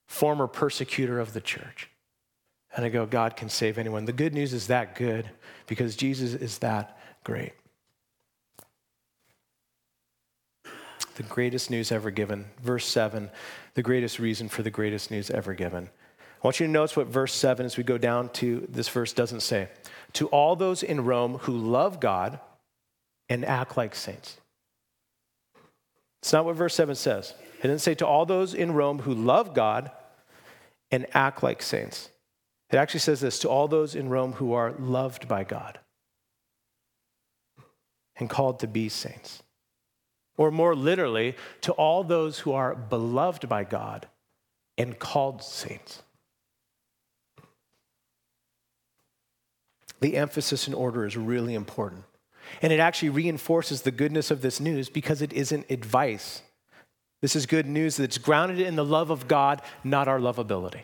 former 0.07 0.47
persecutor 0.47 1.19
of 1.19 1.33
the 1.33 1.41
church. 1.41 1.89
And 2.75 2.85
I 2.85 2.89
go, 2.89 3.05
God 3.05 3.35
can 3.35 3.49
save 3.49 3.77
anyone. 3.77 4.05
The 4.05 4.13
good 4.13 4.33
news 4.33 4.53
is 4.53 4.67
that 4.67 4.95
good 4.95 5.29
because 5.67 5.95
Jesus 5.95 6.33
is 6.33 6.59
that 6.59 6.97
great. 7.23 7.53
The 11.15 11.23
greatest 11.23 11.69
news 11.69 11.91
ever 11.91 12.09
given. 12.09 12.45
Verse 12.63 12.85
7, 12.85 13.29
the 13.73 13.83
greatest 13.83 14.17
reason 14.17 14.47
for 14.47 14.63
the 14.63 14.69
greatest 14.71 15.11
news 15.11 15.29
ever 15.29 15.53
given. 15.53 15.89
I 16.41 16.47
want 16.47 16.59
you 16.59 16.65
to 16.65 16.71
notice 16.71 16.97
what 16.97 17.07
verse 17.07 17.33
7, 17.33 17.65
as 17.65 17.77
we 17.77 17.83
go 17.83 17.99
down 17.99 18.29
to 18.29 18.65
this 18.67 18.89
verse, 18.89 19.13
doesn't 19.13 19.41
say. 19.41 19.69
To 20.13 20.27
all 20.27 20.55
those 20.55 20.81
in 20.81 21.05
Rome 21.05 21.37
who 21.39 21.55
love 21.55 21.99
God 21.99 22.39
and 23.29 23.45
act 23.45 23.77
like 23.77 23.93
saints. 23.93 24.37
It's 26.23 26.33
not 26.33 26.45
what 26.45 26.55
verse 26.55 26.73
7 26.73 26.95
says. 26.95 27.35
It 27.59 27.63
didn't 27.63 27.81
say 27.81 27.93
to 27.95 28.07
all 28.07 28.25
those 28.25 28.55
in 28.55 28.73
Rome 28.73 28.99
who 28.99 29.13
love 29.13 29.53
God 29.53 29.91
and 30.89 31.05
act 31.13 31.43
like 31.43 31.61
saints. 31.61 32.09
It 32.71 32.77
actually 32.77 33.01
says 33.01 33.21
this 33.21 33.37
to 33.39 33.49
all 33.49 33.67
those 33.67 33.93
in 33.95 34.09
Rome 34.09 34.33
who 34.33 34.53
are 34.53 34.73
loved 34.79 35.27
by 35.27 35.43
God 35.43 35.79
and 38.15 38.29
called 38.29 38.59
to 38.59 38.67
be 38.67 38.89
saints. 38.89 39.43
Or 40.37 40.49
more 40.49 40.75
literally, 40.75 41.35
to 41.61 41.71
all 41.73 42.03
those 42.03 42.39
who 42.39 42.53
are 42.53 42.73
beloved 42.73 43.47
by 43.47 43.63
God 43.63 44.07
and 44.77 44.97
called 44.97 45.43
saints. 45.43 46.01
The 50.01 50.17
emphasis 50.17 50.67
and 50.67 50.75
order 50.75 51.05
is 51.05 51.15
really 51.15 51.53
important. 51.53 52.03
And 52.61 52.73
it 52.73 52.79
actually 52.79 53.09
reinforces 53.09 53.83
the 53.83 53.91
goodness 53.91 54.31
of 54.31 54.41
this 54.41 54.59
news 54.59 54.89
because 54.89 55.21
it 55.21 55.31
isn't 55.31 55.69
advice. 55.69 56.41
This 57.21 57.35
is 57.35 57.45
good 57.45 57.67
news 57.67 57.97
that's 57.97 58.17
grounded 58.17 58.59
in 58.59 58.75
the 58.75 58.83
love 58.83 59.11
of 59.11 59.27
God, 59.27 59.61
not 59.83 60.07
our 60.07 60.19
lovability. 60.19 60.81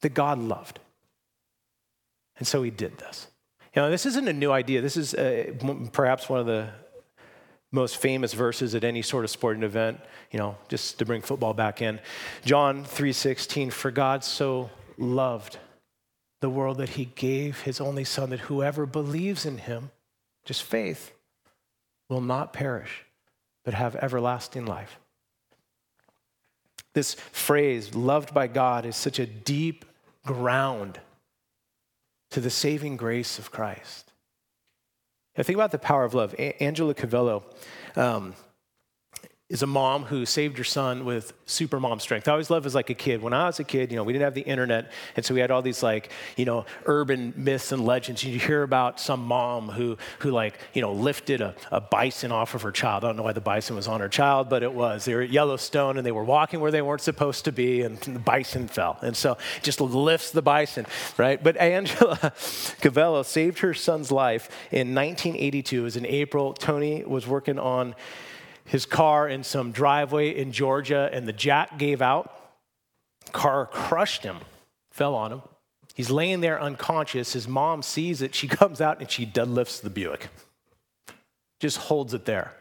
That 0.00 0.14
God 0.14 0.38
loved. 0.38 0.80
And 2.38 2.46
so 2.46 2.62
he 2.62 2.70
did 2.70 2.98
this. 2.98 3.28
You 3.74 3.82
know, 3.82 3.90
this 3.90 4.06
isn't 4.06 4.26
a 4.26 4.32
new 4.32 4.50
idea. 4.50 4.80
This 4.80 4.96
is 4.96 5.14
uh, 5.14 5.52
perhaps 5.92 6.28
one 6.28 6.40
of 6.40 6.46
the 6.46 6.70
most 7.70 7.98
famous 7.98 8.32
verses 8.32 8.74
at 8.74 8.84
any 8.84 9.02
sort 9.02 9.24
of 9.24 9.30
sporting 9.30 9.62
event, 9.62 10.00
you 10.30 10.38
know, 10.38 10.56
just 10.68 10.98
to 10.98 11.04
bring 11.04 11.20
football 11.20 11.52
back 11.52 11.82
in. 11.82 12.00
John 12.44 12.84
3:16, 12.84 13.70
for 13.70 13.90
God 13.90 14.24
so 14.24 14.70
loved 14.96 15.58
the 16.40 16.50
world 16.50 16.78
that 16.78 16.90
he 16.90 17.06
gave 17.06 17.62
his 17.62 17.80
only 17.80 18.04
son, 18.04 18.30
that 18.30 18.40
whoever 18.40 18.86
believes 18.86 19.46
in 19.46 19.58
him, 19.58 19.90
just 20.44 20.62
faith, 20.62 21.12
will 22.08 22.20
not 22.20 22.52
perish, 22.52 23.04
but 23.64 23.74
have 23.74 23.96
everlasting 23.96 24.66
life. 24.66 24.98
This 26.92 27.14
phrase, 27.14 27.94
loved 27.94 28.32
by 28.32 28.46
God, 28.46 28.86
is 28.86 28.96
such 28.96 29.18
a 29.18 29.26
deep 29.26 29.84
ground 30.24 31.00
to 32.30 32.40
the 32.40 32.50
saving 32.50 32.96
grace 32.96 33.38
of 33.38 33.50
Christ. 33.50 34.12
Now, 35.36 35.42
think 35.42 35.56
about 35.56 35.72
the 35.72 35.78
power 35.78 36.04
of 36.04 36.14
love. 36.14 36.34
A- 36.38 36.62
Angela 36.62 36.94
Cavallo, 36.94 37.44
um, 37.94 38.34
is 39.48 39.62
a 39.62 39.66
mom 39.66 40.02
who 40.02 40.26
saved 40.26 40.58
her 40.58 40.64
son 40.64 41.04
with 41.04 41.32
super 41.44 41.78
mom 41.78 42.00
strength. 42.00 42.26
I 42.26 42.32
always 42.32 42.50
loved 42.50 42.66
as 42.66 42.74
like 42.74 42.90
a 42.90 42.94
kid. 42.94 43.22
When 43.22 43.32
I 43.32 43.46
was 43.46 43.60
a 43.60 43.64
kid, 43.64 43.92
you 43.92 43.96
know, 43.96 44.02
we 44.02 44.12
didn't 44.12 44.24
have 44.24 44.34
the 44.34 44.40
internet, 44.40 44.90
and 45.14 45.24
so 45.24 45.34
we 45.34 45.40
had 45.40 45.52
all 45.52 45.62
these 45.62 45.84
like, 45.84 46.10
you 46.36 46.44
know, 46.44 46.66
urban 46.86 47.32
myths 47.36 47.70
and 47.70 47.86
legends. 47.86 48.24
You 48.24 48.40
hear 48.40 48.64
about 48.64 48.98
some 48.98 49.24
mom 49.24 49.68
who 49.68 49.98
who 50.18 50.32
like, 50.32 50.58
you 50.74 50.82
know, 50.82 50.92
lifted 50.92 51.40
a, 51.40 51.54
a 51.70 51.80
bison 51.80 52.32
off 52.32 52.56
of 52.56 52.62
her 52.62 52.72
child. 52.72 53.04
I 53.04 53.06
don't 53.06 53.16
know 53.16 53.22
why 53.22 53.34
the 53.34 53.40
bison 53.40 53.76
was 53.76 53.86
on 53.86 54.00
her 54.00 54.08
child, 54.08 54.48
but 54.48 54.64
it 54.64 54.72
was. 54.72 55.04
They 55.04 55.14
were 55.14 55.22
at 55.22 55.30
Yellowstone 55.30 55.96
and 55.96 56.04
they 56.04 56.12
were 56.12 56.24
walking 56.24 56.58
where 56.58 56.72
they 56.72 56.82
weren't 56.82 57.02
supposed 57.02 57.44
to 57.44 57.52
be, 57.52 57.82
and 57.82 57.98
the 57.98 58.18
bison 58.18 58.66
fell. 58.66 58.98
And 59.00 59.16
so 59.16 59.38
just 59.62 59.80
lifts 59.80 60.32
the 60.32 60.42
bison, 60.42 60.86
right? 61.16 61.40
But 61.40 61.56
Angela 61.58 62.18
Cavallo 62.80 63.22
saved 63.22 63.60
her 63.60 63.74
son's 63.74 64.10
life 64.10 64.48
in 64.72 64.92
1982. 64.92 65.78
It 65.78 65.84
was 65.84 65.96
in 65.96 66.04
April. 66.04 66.52
Tony 66.52 67.04
was 67.04 67.28
working 67.28 67.60
on 67.60 67.94
his 68.66 68.84
car 68.84 69.28
in 69.28 69.44
some 69.44 69.72
driveway 69.72 70.36
in 70.36 70.52
Georgia, 70.52 71.08
and 71.12 71.26
the 71.26 71.32
jack 71.32 71.78
gave 71.78 72.02
out. 72.02 72.32
Car 73.32 73.66
crushed 73.66 74.22
him, 74.22 74.38
fell 74.90 75.14
on 75.14 75.32
him. 75.32 75.42
He's 75.94 76.10
laying 76.10 76.40
there 76.40 76.60
unconscious. 76.60 77.32
His 77.32 77.48
mom 77.48 77.82
sees 77.82 78.20
it. 78.20 78.34
She 78.34 78.48
comes 78.60 78.80
out 78.80 79.00
and 79.00 79.10
she 79.10 79.24
deadlifts 79.24 79.80
the 79.80 79.88
Buick. 79.88 80.28
Just 81.58 81.78
holds 81.78 82.12
it 82.12 82.26
there 82.26 82.52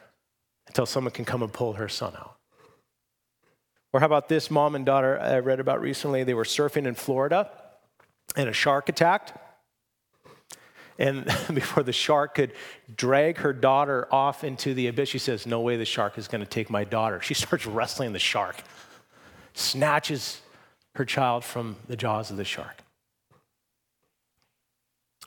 until 0.67 0.85
someone 0.85 1.11
can 1.11 1.25
come 1.25 1.43
and 1.43 1.51
pull 1.51 1.73
her 1.73 1.89
son 1.89 2.13
out. 2.15 2.37
Or 3.91 3.99
how 3.99 4.05
about 4.05 4.29
this 4.29 4.51
mom 4.51 4.75
and 4.75 4.85
daughter 4.85 5.19
I 5.19 5.39
read 5.39 5.59
about 5.59 5.81
recently? 5.81 6.23
They 6.23 6.33
were 6.33 6.43
surfing 6.43 6.85
in 6.85 6.95
Florida 6.95 7.49
and 8.35 8.47
a 8.47 8.53
shark 8.53 8.89
attacked. 8.89 9.33
And 10.97 11.25
before 11.53 11.83
the 11.83 11.93
shark 11.93 12.35
could 12.35 12.53
drag 12.95 13.37
her 13.37 13.53
daughter 13.53 14.07
off 14.11 14.43
into 14.43 14.73
the 14.73 14.87
abyss, 14.87 15.09
she 15.09 15.19
says, 15.19 15.45
No 15.45 15.61
way 15.61 15.77
the 15.77 15.85
shark 15.85 16.17
is 16.17 16.27
going 16.27 16.43
to 16.43 16.49
take 16.49 16.69
my 16.69 16.83
daughter. 16.83 17.21
She 17.21 17.33
starts 17.35 17.65
wrestling 17.65 18.13
the 18.13 18.19
shark, 18.19 18.57
snatches 19.53 20.41
her 20.95 21.05
child 21.05 21.43
from 21.43 21.75
the 21.87 21.97
jaws 21.97 22.31
of 22.31 22.37
the 22.37 22.45
shark. 22.45 22.81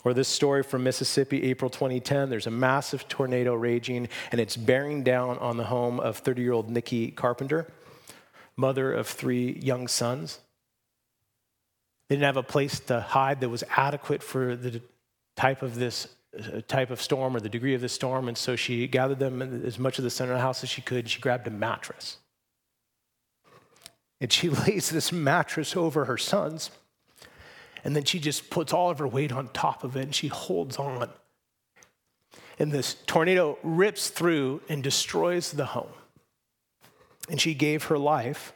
Or 0.04 0.14
this 0.14 0.28
story 0.28 0.62
from 0.62 0.84
Mississippi, 0.84 1.42
April 1.44 1.70
2010. 1.70 2.30
There's 2.30 2.46
a 2.46 2.50
massive 2.50 3.08
tornado 3.08 3.54
raging, 3.54 4.08
and 4.30 4.40
it's 4.40 4.56
bearing 4.56 5.02
down 5.02 5.38
on 5.38 5.56
the 5.56 5.64
home 5.64 6.00
of 6.00 6.18
30 6.18 6.40
year 6.40 6.52
old 6.52 6.70
Nikki 6.70 7.10
Carpenter, 7.10 7.66
mother 8.56 8.92
of 8.92 9.06
three 9.06 9.58
young 9.60 9.88
sons. 9.88 10.38
They 12.08 12.14
didn't 12.14 12.26
have 12.26 12.38
a 12.38 12.42
place 12.42 12.80
to 12.80 13.00
hide 13.00 13.40
that 13.40 13.50
was 13.50 13.64
adequate 13.76 14.22
for 14.22 14.56
the 14.56 14.80
type 15.38 15.62
of 15.62 15.76
this 15.76 16.08
uh, 16.36 16.60
type 16.66 16.90
of 16.90 17.00
storm 17.00 17.36
or 17.36 17.40
the 17.40 17.48
degree 17.48 17.74
of 17.74 17.80
the 17.80 17.88
storm. 17.88 18.26
And 18.26 18.36
so 18.36 18.56
she 18.56 18.86
gathered 18.88 19.20
them 19.20 19.40
as 19.64 19.78
much 19.78 19.98
of 19.98 20.04
the 20.04 20.10
center 20.10 20.32
of 20.32 20.38
the 20.38 20.42
house 20.42 20.64
as 20.64 20.68
she 20.68 20.82
could. 20.82 21.08
She 21.08 21.20
grabbed 21.20 21.46
a 21.46 21.50
mattress. 21.50 22.18
And 24.20 24.32
she 24.32 24.48
lays 24.66 24.90
this 24.90 25.12
mattress 25.12 25.76
over 25.76 26.06
her 26.06 26.18
sons. 26.18 26.72
And 27.84 27.94
then 27.94 28.02
she 28.02 28.18
just 28.18 28.50
puts 28.50 28.72
all 28.72 28.90
of 28.90 28.98
her 28.98 29.06
weight 29.06 29.30
on 29.30 29.48
top 29.48 29.84
of 29.84 29.96
it 29.96 30.02
and 30.02 30.14
she 30.14 30.26
holds 30.26 30.76
on. 30.76 31.08
And 32.58 32.72
this 32.72 32.94
tornado 33.06 33.56
rips 33.62 34.10
through 34.10 34.60
and 34.68 34.82
destroys 34.82 35.52
the 35.52 35.66
home. 35.66 35.92
And 37.30 37.40
she 37.40 37.54
gave 37.54 37.84
her 37.84 37.98
life 37.98 38.52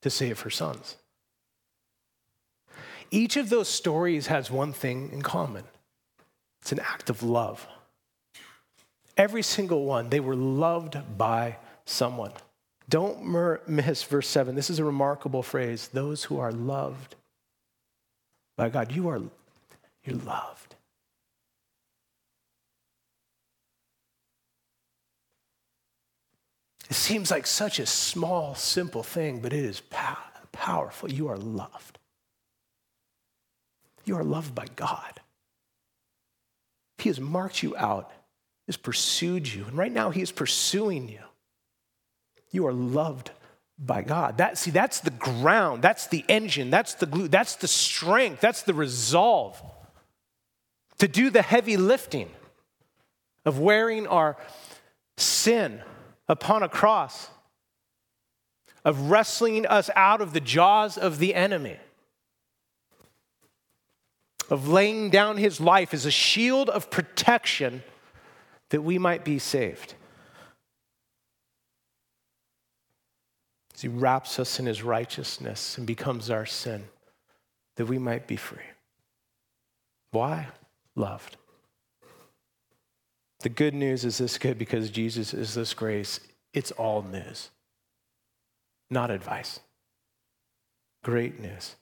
to 0.00 0.08
save 0.08 0.40
her 0.40 0.50
sons. 0.50 0.96
Each 3.12 3.36
of 3.36 3.50
those 3.50 3.68
stories 3.68 4.28
has 4.28 4.50
one 4.50 4.72
thing 4.72 5.10
in 5.12 5.20
common 5.20 5.64
It's 6.62 6.72
an 6.72 6.80
act 6.80 7.10
of 7.10 7.22
love. 7.22 7.66
Every 9.18 9.42
single 9.42 9.84
one, 9.84 10.08
they 10.08 10.20
were 10.20 10.34
loved 10.34 10.96
by 11.18 11.58
someone. 11.84 12.32
Don't 12.88 13.22
miss 13.68 14.02
verse 14.02 14.28
7. 14.28 14.54
This 14.54 14.70
is 14.70 14.78
a 14.78 14.84
remarkable 14.84 15.42
phrase. 15.42 15.88
Those 15.88 16.24
who 16.24 16.40
are 16.40 16.50
loved 16.50 17.14
by 18.56 18.70
God, 18.70 18.92
you 18.92 19.08
are 19.08 19.20
you're 20.04 20.16
loved. 20.16 20.74
It 26.90 26.94
seems 26.94 27.30
like 27.30 27.46
such 27.46 27.78
a 27.78 27.86
small, 27.86 28.54
simple 28.54 29.02
thing, 29.02 29.40
but 29.40 29.52
it 29.52 29.64
is 29.64 29.80
pow- 29.80 30.18
powerful. 30.50 31.10
You 31.10 31.28
are 31.28 31.38
loved. 31.38 31.98
You 34.04 34.16
are 34.16 34.24
loved 34.24 34.54
by 34.54 34.66
God. 34.76 35.20
He 36.98 37.08
has 37.08 37.20
marked 37.20 37.62
you 37.62 37.76
out, 37.76 38.10
has 38.66 38.76
pursued 38.76 39.52
you, 39.52 39.64
and 39.64 39.76
right 39.76 39.92
now 39.92 40.10
He 40.10 40.22
is 40.22 40.32
pursuing 40.32 41.08
you. 41.08 41.20
You 42.50 42.66
are 42.66 42.72
loved 42.72 43.30
by 43.78 44.02
God. 44.02 44.38
That, 44.38 44.58
see, 44.58 44.70
that's 44.70 45.00
the 45.00 45.10
ground, 45.10 45.82
that's 45.82 46.06
the 46.06 46.24
engine, 46.28 46.70
that's 46.70 46.94
the 46.94 47.06
glue, 47.06 47.28
that's 47.28 47.56
the 47.56 47.68
strength, 47.68 48.40
that's 48.40 48.62
the 48.62 48.74
resolve 48.74 49.60
to 50.98 51.08
do 51.08 51.30
the 51.30 51.42
heavy 51.42 51.76
lifting 51.76 52.30
of 53.44 53.58
wearing 53.58 54.06
our 54.06 54.36
sin 55.16 55.82
upon 56.28 56.62
a 56.62 56.68
cross, 56.68 57.28
of 58.84 59.10
wrestling 59.10 59.66
us 59.66 59.90
out 59.96 60.20
of 60.20 60.32
the 60.32 60.40
jaws 60.40 60.96
of 60.96 61.18
the 61.18 61.34
enemy, 61.34 61.76
of 64.52 64.68
laying 64.68 65.08
down 65.08 65.38
his 65.38 65.62
life 65.62 65.94
as 65.94 66.04
a 66.04 66.10
shield 66.10 66.68
of 66.68 66.90
protection 66.90 67.82
that 68.68 68.82
we 68.82 68.98
might 68.98 69.24
be 69.24 69.38
saved. 69.38 69.94
As 73.74 73.80
he 73.80 73.88
wraps 73.88 74.38
us 74.38 74.60
in 74.60 74.66
his 74.66 74.82
righteousness 74.82 75.78
and 75.78 75.86
becomes 75.86 76.28
our 76.28 76.44
sin, 76.44 76.84
that 77.76 77.86
we 77.86 77.96
might 77.96 78.26
be 78.26 78.36
free. 78.36 78.58
Why? 80.10 80.48
Loved. 80.96 81.38
The 83.40 83.48
good 83.48 83.72
news 83.72 84.04
is 84.04 84.18
this 84.18 84.36
good 84.36 84.58
because 84.58 84.90
Jesus 84.90 85.32
is 85.32 85.54
this 85.54 85.72
grace. 85.72 86.20
It's 86.52 86.72
all 86.72 87.00
news, 87.00 87.48
not 88.90 89.10
advice. 89.10 89.60
Great 91.02 91.40
news 91.40 91.76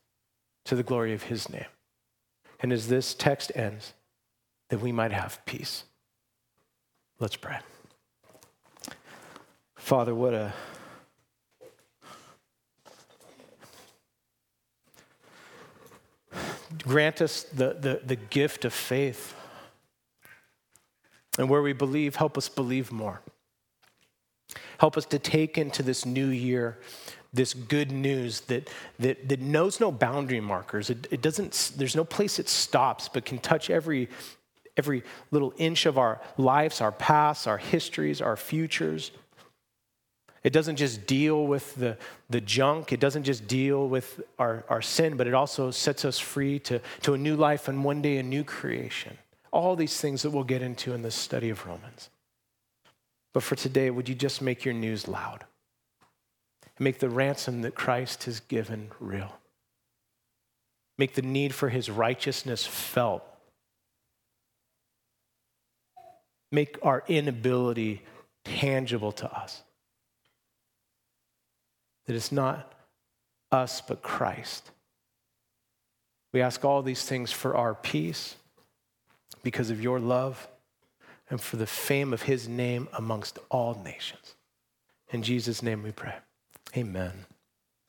to 0.67 0.77
the 0.77 0.85
glory 0.85 1.13
of 1.13 1.25
his 1.25 1.51
name. 1.51 1.67
And 2.63 2.73
as 2.73 2.89
this 2.89 3.15
text 3.15 3.53
ends, 3.55 3.95
that 4.69 4.81
we 4.81 4.93
might 4.93 5.13
have 5.13 5.45
peace. 5.47 5.85
Let's 7.19 7.37
pray. 7.37 7.59
Father, 9.77 10.15
what 10.15 10.35
a 10.35 10.53
grant 16.83 17.21
us 17.21 17.43
the, 17.45 17.77
the, 17.81 18.01
the 18.05 18.17
gift 18.17 18.65
of 18.65 18.73
faith. 18.73 19.35
And 21.39 21.49
where 21.49 21.63
we 21.63 21.73
believe, 21.73 22.17
help 22.17 22.37
us 22.37 22.49
believe 22.49 22.93
more. 22.93 23.21
Help 24.79 24.97
us 24.97 25.05
to 25.07 25.19
take 25.19 25.59
into 25.59 25.83
this 25.83 26.07
new 26.07 26.29
year 26.29 26.79
this 27.33 27.55
good 27.55 27.93
news 27.93 28.41
that, 28.43 28.69
that, 28.99 29.29
that 29.29 29.41
knows 29.41 29.81
no 29.81 29.93
boundary 29.93 30.41
markers. 30.41 30.91
It, 30.91 31.07
it 31.11 31.23
doesn't, 31.23 31.73
there's 31.77 31.97
no 31.97 32.05
place 32.05 32.39
it 32.39 32.49
stops, 32.49 33.09
but 33.09 33.25
can 33.25 33.39
touch 33.39 33.71
every, 33.71 34.09
every 34.77 35.03
little 35.31 35.55
inch 35.57 35.87
of 35.87 35.97
our 35.97 36.21
lives, 36.37 36.81
our 36.81 36.93
pasts, 36.93 37.47
our 37.47 37.59
histories, 37.59 38.21
our 38.21 38.37
futures. 38.37 39.13
It 40.43 40.53
doesn't 40.53 40.77
just 40.77 41.07
deal 41.07 41.47
with 41.47 41.75
the, 41.77 41.99
the 42.31 42.41
junk, 42.41 42.93
it 42.93 43.01
doesn't 43.01 43.25
just 43.25 43.47
deal 43.47 43.89
with 43.89 44.21
our, 44.39 44.65
our 44.69 44.83
sin, 44.83 45.17
but 45.17 45.27
it 45.27 45.35
also 45.35 45.71
sets 45.71 46.05
us 46.05 46.19
free 46.19 46.59
to, 46.61 46.81
to 47.03 47.15
a 47.15 47.19
new 47.19 47.37
life 47.37 47.69
and 47.69 47.85
one 47.85 48.01
day 48.01 48.17
a 48.17 48.23
new 48.23 48.43
creation. 48.43 49.19
All 49.53 49.77
these 49.77 50.01
things 50.01 50.23
that 50.23 50.31
we'll 50.31 50.45
get 50.45 50.63
into 50.63 50.95
in 50.95 51.03
this 51.03 51.15
study 51.15 51.51
of 51.51 51.67
Romans. 51.67 52.09
But 53.33 53.43
for 53.43 53.55
today, 53.55 53.91
would 53.91 54.09
you 54.09 54.15
just 54.15 54.41
make 54.43 54.65
your 54.65 54.75
news 54.75 55.07
loud? 55.07 55.45
Make 56.81 56.99
the 56.99 57.11
ransom 57.11 57.63
that 57.63 57.77
Christ 57.77 58.25
has 58.25 58.41
given 58.41 58.91
real. 58.99 59.39
Make 60.99 61.15
the 61.15 61.23
need 61.23 61.55
for 61.55 61.69
his 61.69 61.91
righteousness 61.91 62.67
felt. 62.67 63.23
Make 66.51 66.79
our 66.83 67.05
inability 67.07 68.03
tangible 68.45 69.13
to 69.13 69.31
us 69.31 69.63
that 72.07 72.17
it's 72.17 72.33
not 72.33 72.73
us, 73.53 73.81
but 73.81 74.03
Christ. 74.03 74.73
We 76.33 76.41
ask 76.41 76.65
all 76.65 76.83
these 76.83 77.05
things 77.05 77.31
for 77.31 77.55
our 77.55 77.75
peace, 77.75 78.35
because 79.43 79.71
of 79.71 79.81
your 79.81 80.01
love, 80.01 80.49
and 81.29 81.41
for 81.41 81.57
the 81.57 81.67
fame 81.67 82.13
of 82.13 82.23
his 82.23 82.49
name 82.49 82.89
amongst 82.95 83.39
all 83.49 83.81
nations. 83.85 84.35
In 85.13 85.23
Jesus' 85.23 85.63
name 85.63 85.83
we 85.83 85.93
pray. 85.93 86.15
Amen. 86.77 87.30